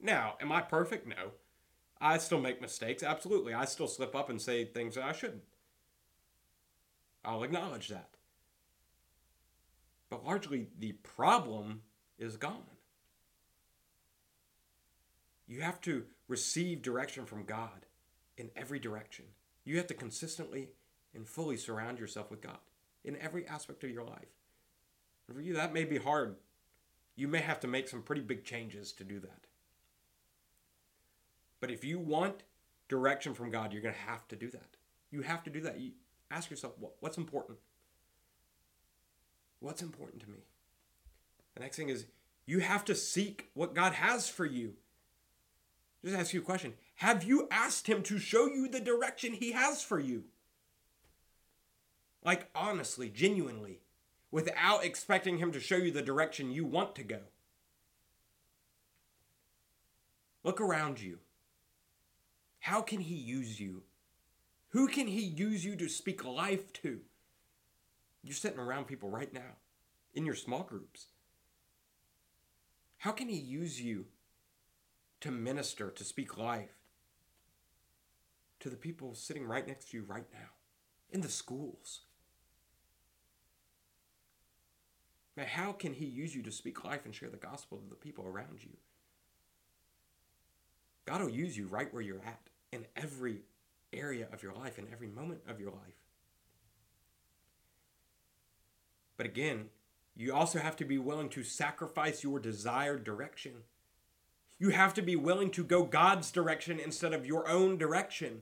Now, 0.00 0.36
am 0.40 0.50
I 0.50 0.62
perfect? 0.62 1.06
No. 1.06 1.32
I 2.00 2.16
still 2.16 2.40
make 2.40 2.60
mistakes. 2.60 3.02
Absolutely. 3.02 3.52
I 3.52 3.66
still 3.66 3.86
slip 3.86 4.16
up 4.16 4.30
and 4.30 4.40
say 4.40 4.64
things 4.64 4.94
that 4.94 5.04
I 5.04 5.12
shouldn't. 5.12 5.44
I'll 7.22 7.42
acknowledge 7.44 7.88
that. 7.88 8.08
But 10.08 10.24
largely, 10.24 10.68
the 10.78 10.92
problem 10.92 11.82
is 12.18 12.36
gone. 12.36 12.62
You 15.46 15.60
have 15.60 15.80
to 15.82 16.04
receive 16.28 16.80
direction 16.80 17.26
from 17.26 17.44
God 17.44 17.86
in 18.38 18.50
every 18.56 18.78
direction. 18.78 19.26
You 19.64 19.76
have 19.76 19.86
to 19.88 19.94
consistently 19.94 20.70
and 21.14 21.26
fully 21.26 21.56
surround 21.56 21.98
yourself 21.98 22.30
with 22.30 22.40
God 22.40 22.58
in 23.06 23.16
every 23.16 23.46
aspect 23.46 23.82
of 23.84 23.90
your 23.90 24.04
life. 24.04 24.34
And 25.26 25.36
for 25.36 25.42
you, 25.42 25.54
that 25.54 25.72
may 25.72 25.84
be 25.84 25.96
hard. 25.96 26.36
You 27.14 27.28
may 27.28 27.40
have 27.40 27.60
to 27.60 27.66
make 27.66 27.88
some 27.88 28.02
pretty 28.02 28.20
big 28.20 28.44
changes 28.44 28.92
to 28.92 29.04
do 29.04 29.18
that. 29.20 29.46
But 31.60 31.70
if 31.70 31.84
you 31.84 31.98
want 31.98 32.42
direction 32.88 33.32
from 33.32 33.50
God, 33.50 33.72
you're 33.72 33.82
going 33.82 33.94
to 33.94 34.00
have 34.00 34.28
to 34.28 34.36
do 34.36 34.50
that. 34.50 34.76
You 35.10 35.22
have 35.22 35.42
to 35.44 35.50
do 35.50 35.60
that. 35.62 35.80
You 35.80 35.92
ask 36.30 36.50
yourself, 36.50 36.74
what's 37.00 37.16
important? 37.16 37.58
What's 39.60 39.80
important 39.80 40.20
to 40.22 40.30
me? 40.30 40.40
The 41.54 41.60
next 41.60 41.76
thing 41.76 41.88
is 41.88 42.06
you 42.44 42.58
have 42.58 42.84
to 42.84 42.94
seek 42.94 43.50
what 43.54 43.74
God 43.74 43.94
has 43.94 44.28
for 44.28 44.44
you. 44.44 44.74
Just 46.04 46.16
ask 46.16 46.34
you 46.34 46.40
a 46.40 46.44
question. 46.44 46.74
Have 46.96 47.24
you 47.24 47.48
asked 47.50 47.86
him 47.86 48.02
to 48.04 48.18
show 48.18 48.46
you 48.46 48.68
the 48.68 48.80
direction 48.80 49.32
he 49.32 49.52
has 49.52 49.82
for 49.82 49.98
you? 49.98 50.24
Like, 52.26 52.48
honestly, 52.56 53.08
genuinely, 53.08 53.82
without 54.32 54.84
expecting 54.84 55.38
Him 55.38 55.52
to 55.52 55.60
show 55.60 55.76
you 55.76 55.92
the 55.92 56.02
direction 56.02 56.50
you 56.50 56.64
want 56.64 56.96
to 56.96 57.04
go. 57.04 57.20
Look 60.42 60.60
around 60.60 61.00
you. 61.00 61.20
How 62.58 62.82
can 62.82 62.98
He 62.98 63.14
use 63.14 63.60
you? 63.60 63.84
Who 64.70 64.88
can 64.88 65.06
He 65.06 65.20
use 65.20 65.64
you 65.64 65.76
to 65.76 65.88
speak 65.88 66.24
life 66.24 66.72
to? 66.74 66.98
You're 68.24 68.34
sitting 68.34 68.58
around 68.58 68.88
people 68.88 69.08
right 69.08 69.32
now 69.32 69.58
in 70.12 70.26
your 70.26 70.34
small 70.34 70.64
groups. 70.64 71.06
How 72.98 73.12
can 73.12 73.28
He 73.28 73.38
use 73.38 73.80
you 73.80 74.06
to 75.20 75.30
minister, 75.30 75.92
to 75.92 76.02
speak 76.02 76.36
life 76.36 76.74
to 78.58 78.68
the 78.68 78.74
people 78.74 79.14
sitting 79.14 79.46
right 79.46 79.64
next 79.64 79.90
to 79.90 79.98
you 79.98 80.02
right 80.02 80.26
now? 80.32 80.48
in 81.10 81.20
the 81.20 81.28
schools. 81.28 82.00
Man, 85.36 85.46
how 85.46 85.72
can 85.72 85.92
He 85.92 86.06
use 86.06 86.34
you 86.34 86.42
to 86.42 86.50
speak 86.50 86.84
life 86.84 87.04
and 87.04 87.14
share 87.14 87.28
the 87.28 87.36
gospel 87.36 87.78
to 87.78 87.88
the 87.88 87.94
people 87.94 88.26
around 88.26 88.62
you? 88.64 88.70
God 91.04 91.20
will 91.20 91.28
use 91.28 91.56
you 91.56 91.66
right 91.66 91.92
where 91.92 92.02
you're 92.02 92.24
at 92.24 92.40
in 92.72 92.86
every 92.96 93.42
area 93.92 94.26
of 94.32 94.42
your 94.42 94.54
life, 94.54 94.78
in 94.78 94.86
every 94.90 95.08
moment 95.08 95.40
of 95.48 95.60
your 95.60 95.70
life. 95.70 96.00
But 99.16 99.26
again, 99.26 99.66
you 100.16 100.34
also 100.34 100.58
have 100.58 100.76
to 100.76 100.84
be 100.84 100.98
willing 100.98 101.28
to 101.30 101.44
sacrifice 101.44 102.22
your 102.22 102.40
desired 102.40 103.04
direction. 103.04 103.52
You 104.58 104.70
have 104.70 104.94
to 104.94 105.02
be 105.02 105.16
willing 105.16 105.50
to 105.52 105.64
go 105.64 105.84
God's 105.84 106.30
direction 106.30 106.80
instead 106.80 107.12
of 107.12 107.26
your 107.26 107.48
own 107.48 107.76
direction. 107.76 108.40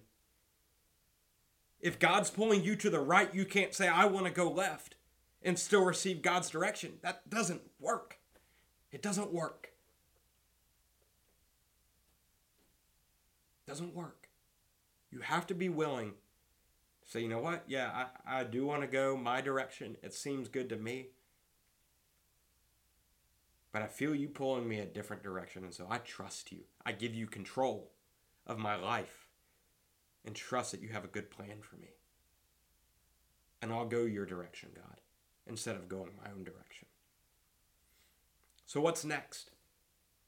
If 1.80 1.98
God's 1.98 2.30
pulling 2.30 2.62
you 2.62 2.76
to 2.76 2.88
the 2.88 3.00
right, 3.00 3.34
you 3.34 3.44
can't 3.44 3.74
say, 3.74 3.88
I 3.88 4.06
want 4.06 4.26
to 4.26 4.32
go 4.32 4.50
left 4.50 4.94
and 5.44 5.58
still 5.58 5.84
receive 5.84 6.22
God's 6.22 6.48
direction. 6.48 6.94
That 7.02 7.28
doesn't 7.28 7.62
work. 7.78 8.18
It 8.90 9.02
doesn't 9.02 9.32
work. 9.32 9.72
It 13.66 13.70
doesn't 13.70 13.94
work. 13.94 14.28
You 15.10 15.20
have 15.20 15.46
to 15.48 15.54
be 15.54 15.68
willing 15.68 16.12
to 17.02 17.10
say, 17.10 17.20
you 17.20 17.28
know 17.28 17.38
what? 17.38 17.64
Yeah, 17.68 18.06
I, 18.26 18.40
I 18.40 18.44
do 18.44 18.64
want 18.64 18.80
to 18.80 18.88
go 18.88 19.16
my 19.16 19.40
direction. 19.40 19.96
It 20.02 20.14
seems 20.14 20.48
good 20.48 20.70
to 20.70 20.76
me. 20.76 21.08
But 23.70 23.82
I 23.82 23.86
feel 23.86 24.14
you 24.14 24.28
pulling 24.28 24.68
me 24.68 24.78
a 24.78 24.86
different 24.86 25.22
direction. 25.22 25.64
And 25.64 25.74
so 25.74 25.86
I 25.90 25.98
trust 25.98 26.52
you. 26.52 26.60
I 26.86 26.92
give 26.92 27.14
you 27.14 27.26
control 27.26 27.90
of 28.46 28.56
my 28.58 28.76
life 28.76 29.26
and 30.24 30.34
trust 30.34 30.70
that 30.70 30.80
you 30.80 30.90
have 30.90 31.04
a 31.04 31.08
good 31.08 31.30
plan 31.30 31.58
for 31.60 31.76
me. 31.76 31.88
And 33.60 33.72
I'll 33.72 33.86
go 33.86 34.04
your 34.04 34.26
direction, 34.26 34.70
God 34.74 35.00
instead 35.46 35.76
of 35.76 35.88
going 35.88 36.10
my 36.22 36.30
own 36.30 36.44
direction. 36.44 36.86
So, 38.66 38.80
what's 38.80 39.04
next? 39.04 39.50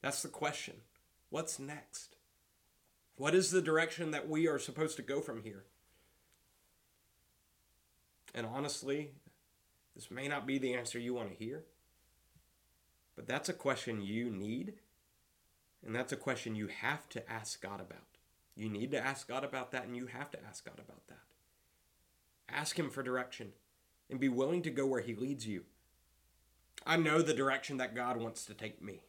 That's 0.01 0.21
the 0.21 0.29
question. 0.29 0.75
What's 1.29 1.59
next? 1.59 2.15
What 3.15 3.33
is 3.33 3.51
the 3.51 3.61
direction 3.61 4.11
that 4.11 4.29
we 4.29 4.47
are 4.47 4.59
supposed 4.59 4.95
to 4.97 5.01
go 5.01 5.21
from 5.21 5.43
here? 5.43 5.65
And 8.33 8.45
honestly, 8.45 9.11
this 9.95 10.11
may 10.11 10.27
not 10.27 10.45
be 10.45 10.59
the 10.59 10.75
answer 10.75 10.99
you 10.99 11.15
want 11.15 11.29
to 11.29 11.43
hear, 11.43 11.63
but 13.15 13.27
that's 13.27 13.49
a 13.49 13.53
question 13.53 14.03
you 14.03 14.29
need, 14.29 14.73
and 15.83 15.95
that's 15.95 16.13
a 16.13 16.17
question 16.17 16.55
you 16.55 16.67
have 16.67 17.09
to 17.09 17.31
ask 17.31 17.59
God 17.59 17.81
about. 17.81 18.03
You 18.55 18.69
need 18.69 18.91
to 18.91 18.99
ask 18.99 19.27
God 19.27 19.43
about 19.43 19.71
that, 19.71 19.85
and 19.85 19.95
you 19.95 20.05
have 20.05 20.29
to 20.31 20.39
ask 20.47 20.63
God 20.63 20.79
about 20.79 21.07
that. 21.07 21.23
Ask 22.47 22.77
Him 22.77 22.91
for 22.91 23.01
direction 23.01 23.53
and 24.09 24.19
be 24.19 24.29
willing 24.29 24.61
to 24.63 24.69
go 24.69 24.85
where 24.85 25.01
He 25.01 25.15
leads 25.15 25.47
you. 25.47 25.63
I 26.85 26.97
know 26.97 27.21
the 27.21 27.33
direction 27.33 27.77
that 27.77 27.95
God 27.95 28.17
wants 28.17 28.45
to 28.45 28.53
take 28.53 28.81
me. 28.81 29.01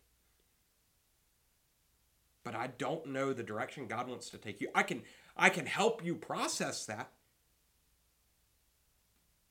But 2.42 2.54
I 2.54 2.68
don't 2.78 3.06
know 3.06 3.32
the 3.32 3.42
direction 3.42 3.86
God 3.86 4.08
wants 4.08 4.30
to 4.30 4.38
take 4.38 4.60
you. 4.60 4.68
I 4.74 4.82
can 4.82 5.02
I 5.36 5.50
can 5.50 5.66
help 5.66 6.04
you 6.04 6.14
process 6.14 6.86
that. 6.86 7.10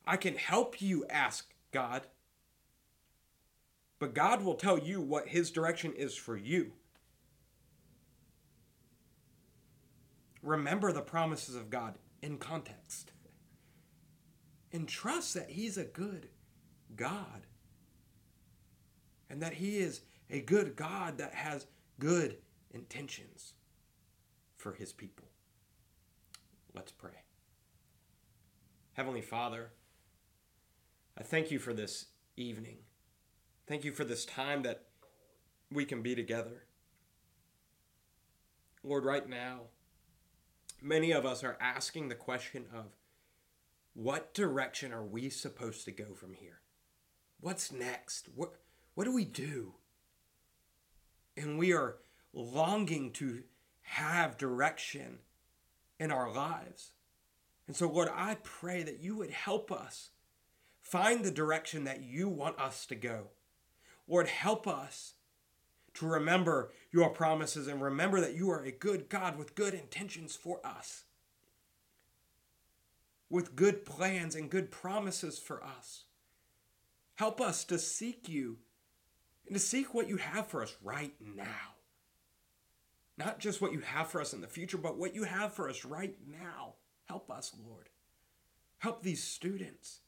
I 0.06 0.18
can 0.18 0.36
help 0.36 0.82
you 0.82 1.06
ask 1.10 1.54
God. 1.72 2.08
But 4.00 4.14
God 4.14 4.44
will 4.44 4.56
tell 4.56 4.78
you 4.78 5.02
what 5.02 5.28
his 5.28 5.52
direction 5.52 5.94
is 5.94 6.16
for 6.16 6.38
you. 6.38 6.74
Remember 10.42 10.92
the 10.92 11.02
promises 11.02 11.56
of 11.56 11.70
God 11.70 11.96
in 12.22 12.38
context 12.38 13.12
and 14.72 14.88
trust 14.88 15.34
that 15.34 15.50
He's 15.50 15.78
a 15.78 15.84
good 15.84 16.30
God 16.96 17.48
and 19.30 19.42
that 19.42 19.54
He 19.54 19.78
is 19.78 20.02
a 20.30 20.42
good 20.42 20.76
God 20.76 21.18
that 21.18 21.34
has 21.34 21.68
good 22.00 22.38
intentions 22.72 23.54
for 24.58 24.74
His 24.74 24.94
people. 24.94 25.28
Let's 26.74 26.92
pray. 26.92 27.24
Heavenly 28.94 29.22
Father, 29.22 29.72
I 31.18 31.24
thank 31.24 31.52
you 31.52 31.60
for 31.60 31.74
this 31.74 32.08
evening. 32.36 32.78
Thank 33.68 33.84
you 33.84 33.92
for 33.92 34.04
this 34.04 34.26
time 34.26 34.64
that 34.64 34.84
we 35.72 35.86
can 35.86 36.02
be 36.02 36.16
together. 36.16 36.64
Lord, 38.84 39.06
right 39.06 39.28
now, 39.28 39.62
many 40.82 41.12
of 41.12 41.26
us 41.26 41.44
are 41.44 41.58
asking 41.60 42.08
the 42.08 42.16
question 42.16 42.66
of 42.74 42.86
what 43.98 44.32
direction 44.32 44.94
are 44.94 45.04
we 45.04 45.28
supposed 45.28 45.84
to 45.84 45.92
go 45.92 46.14
from 46.14 46.36
here? 46.36 46.60
What's 47.40 47.72
next? 47.72 48.30
What, 48.36 48.54
what 48.94 49.06
do 49.06 49.12
we 49.12 49.26
do? 49.26 49.74
And 51.36 51.58
we 51.58 51.74
are 51.74 51.96
longing 52.32 53.12
to 53.14 53.42
have 53.82 54.38
direction 54.38 55.18
in 56.00 56.12
our 56.12 56.32
lives. 56.32 56.92
And 57.66 57.76
so, 57.76 57.90
Lord, 57.90 58.10
I 58.14 58.38
pray 58.44 58.84
that 58.84 59.00
you 59.00 59.18
would 59.18 59.32
help 59.32 59.72
us 59.72 60.12
find 60.80 61.26
the 61.26 61.32
direction 61.32 61.84
that 61.86 62.04
you 62.04 62.30
want 62.30 62.60
us 62.60 62.86
to 62.86 62.96
go. 62.96 63.30
Lord, 64.08 64.28
help 64.28 64.68
us 64.68 65.16
to 65.96 66.06
remember 66.06 66.72
your 66.92 67.10
promises 67.10 67.68
and 67.68 67.82
remember 67.82 68.22
that 68.22 68.36
you 68.36 68.52
are 68.52 68.62
a 68.62 68.72
good 68.72 69.10
God 69.10 69.40
with 69.40 69.56
good 69.56 69.74
intentions 69.74 70.36
for 70.36 70.64
us 70.64 71.06
with 73.30 73.56
good 73.56 73.86
plans 73.86 74.36
and 74.36 74.50
good 74.50 74.72
promises 74.72 75.38
for 75.38 75.64
us. 75.64 76.04
Help 77.16 77.42
us 77.42 77.64
to 77.66 77.78
seek 77.78 78.30
you 78.30 78.58
and 79.46 79.56
to 79.56 79.60
seek 79.60 79.94
what 79.94 80.08
you 80.08 80.18
have 80.18 80.48
for 80.48 80.62
us 80.62 80.76
right 80.84 81.14
now. 81.20 81.76
Not 83.18 83.40
just 83.40 83.62
what 83.62 83.74
you 83.74 83.80
have 83.80 84.08
for 84.08 84.22
us 84.22 84.34
in 84.34 84.42
the 84.42 84.48
future, 84.48 84.78
but 84.78 84.98
what 84.98 85.16
you 85.16 85.24
have 85.24 85.54
for 85.54 85.70
us 85.70 85.84
right 85.84 86.16
now. 86.30 86.76
Help 87.06 87.32
us, 87.32 87.54
Lord. 87.68 87.90
Help 88.78 89.02
these 89.02 89.24
students 89.24 90.02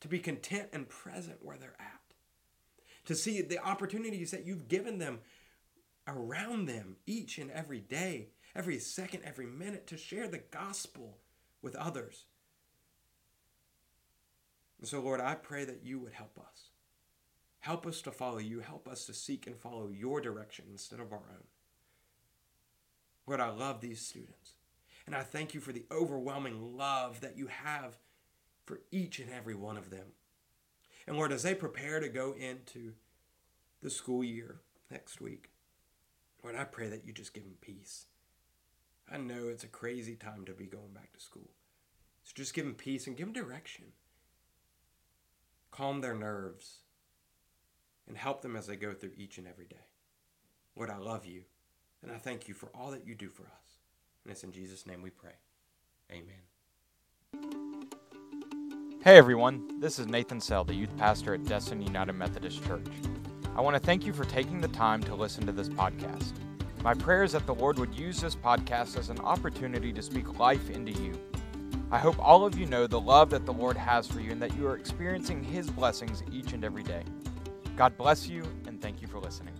to 0.00 0.08
be 0.08 0.20
content 0.20 0.68
and 0.72 0.88
present 0.88 1.38
where 1.42 1.56
they're 1.56 1.76
at, 1.80 2.14
to 3.06 3.14
see 3.14 3.42
the 3.42 3.58
opportunities 3.58 4.30
that 4.30 4.46
you've 4.46 4.68
given 4.68 4.98
them 4.98 5.20
around 6.06 6.66
them 6.66 6.96
each 7.06 7.38
and 7.38 7.50
every 7.50 7.80
day, 7.80 8.28
every 8.54 8.78
second, 8.78 9.22
every 9.24 9.46
minute, 9.46 9.86
to 9.88 9.96
share 9.96 10.28
the 10.28 10.42
gospel 10.50 11.18
with 11.62 11.74
others 11.76 12.26
and 14.82 14.88
so, 14.88 15.00
Lord, 15.00 15.20
I 15.20 15.36
pray 15.36 15.64
that 15.64 15.84
you 15.84 16.00
would 16.00 16.12
help 16.12 16.40
us. 16.40 16.70
Help 17.60 17.86
us 17.86 18.02
to 18.02 18.10
follow 18.10 18.38
you. 18.38 18.58
Help 18.58 18.88
us 18.88 19.06
to 19.06 19.14
seek 19.14 19.46
and 19.46 19.56
follow 19.56 19.90
your 19.96 20.20
direction 20.20 20.64
instead 20.72 20.98
of 20.98 21.12
our 21.12 21.18
own. 21.20 21.44
Lord, 23.24 23.38
I 23.38 23.50
love 23.50 23.80
these 23.80 24.00
students. 24.00 24.54
And 25.06 25.14
I 25.14 25.22
thank 25.22 25.54
you 25.54 25.60
for 25.60 25.70
the 25.70 25.86
overwhelming 25.92 26.76
love 26.76 27.20
that 27.20 27.38
you 27.38 27.46
have 27.46 27.96
for 28.64 28.80
each 28.90 29.20
and 29.20 29.30
every 29.30 29.54
one 29.54 29.76
of 29.76 29.90
them. 29.90 30.14
And 31.06 31.16
Lord, 31.16 31.30
as 31.30 31.44
they 31.44 31.54
prepare 31.54 32.00
to 32.00 32.08
go 32.08 32.34
into 32.36 32.94
the 33.82 33.90
school 33.90 34.24
year 34.24 34.62
next 34.90 35.20
week, 35.20 35.50
Lord, 36.42 36.56
I 36.56 36.64
pray 36.64 36.88
that 36.88 37.06
you 37.06 37.12
just 37.12 37.34
give 37.34 37.44
them 37.44 37.54
peace. 37.60 38.06
I 39.08 39.18
know 39.18 39.46
it's 39.46 39.62
a 39.62 39.68
crazy 39.68 40.16
time 40.16 40.44
to 40.46 40.52
be 40.52 40.66
going 40.66 40.92
back 40.92 41.12
to 41.12 41.20
school. 41.20 41.50
So 42.24 42.32
just 42.34 42.52
give 42.52 42.64
them 42.64 42.74
peace 42.74 43.06
and 43.06 43.16
give 43.16 43.32
them 43.32 43.44
direction 43.44 43.84
calm 45.72 46.00
their 46.00 46.14
nerves, 46.14 46.80
and 48.06 48.16
help 48.16 48.42
them 48.42 48.54
as 48.56 48.66
they 48.66 48.76
go 48.76 48.92
through 48.92 49.12
each 49.16 49.38
and 49.38 49.48
every 49.48 49.66
day. 49.66 49.88
Lord, 50.76 50.90
I 50.90 50.98
love 50.98 51.26
you, 51.26 51.42
and 52.02 52.12
I 52.12 52.18
thank 52.18 52.46
you 52.46 52.54
for 52.54 52.68
all 52.74 52.90
that 52.92 53.06
you 53.06 53.14
do 53.14 53.28
for 53.28 53.44
us. 53.44 53.78
And 54.22 54.30
it's 54.30 54.44
in 54.44 54.52
Jesus' 54.52 54.86
name 54.86 55.02
we 55.02 55.10
pray. 55.10 55.32
Amen. 56.12 56.42
Hey 59.02 59.16
everyone, 59.16 59.80
this 59.80 59.98
is 59.98 60.06
Nathan 60.06 60.40
Sell, 60.40 60.62
the 60.62 60.74
youth 60.74 60.96
pastor 60.96 61.34
at 61.34 61.44
Destin 61.44 61.82
United 61.82 62.12
Methodist 62.12 62.64
Church. 62.64 62.86
I 63.56 63.60
want 63.60 63.74
to 63.74 63.80
thank 63.80 64.06
you 64.06 64.12
for 64.12 64.24
taking 64.24 64.60
the 64.60 64.68
time 64.68 65.02
to 65.02 65.14
listen 65.14 65.44
to 65.46 65.52
this 65.52 65.68
podcast. 65.68 66.34
My 66.82 66.94
prayer 66.94 67.24
is 67.24 67.32
that 67.32 67.46
the 67.46 67.54
Lord 67.54 67.78
would 67.78 67.94
use 67.94 68.20
this 68.20 68.36
podcast 68.36 68.96
as 68.96 69.08
an 69.08 69.18
opportunity 69.20 69.92
to 69.92 70.02
speak 70.02 70.38
life 70.38 70.70
into 70.70 70.92
you 70.92 71.18
I 71.92 71.98
hope 71.98 72.16
all 72.18 72.46
of 72.46 72.58
you 72.58 72.64
know 72.64 72.86
the 72.86 72.98
love 72.98 73.28
that 73.30 73.44
the 73.44 73.52
Lord 73.52 73.76
has 73.76 74.06
for 74.06 74.18
you 74.18 74.30
and 74.30 74.40
that 74.40 74.56
you 74.56 74.66
are 74.66 74.78
experiencing 74.78 75.44
His 75.44 75.68
blessings 75.68 76.22
each 76.32 76.54
and 76.54 76.64
every 76.64 76.82
day. 76.82 77.02
God 77.76 77.98
bless 77.98 78.26
you, 78.26 78.44
and 78.66 78.80
thank 78.80 79.02
you 79.02 79.08
for 79.08 79.18
listening. 79.18 79.52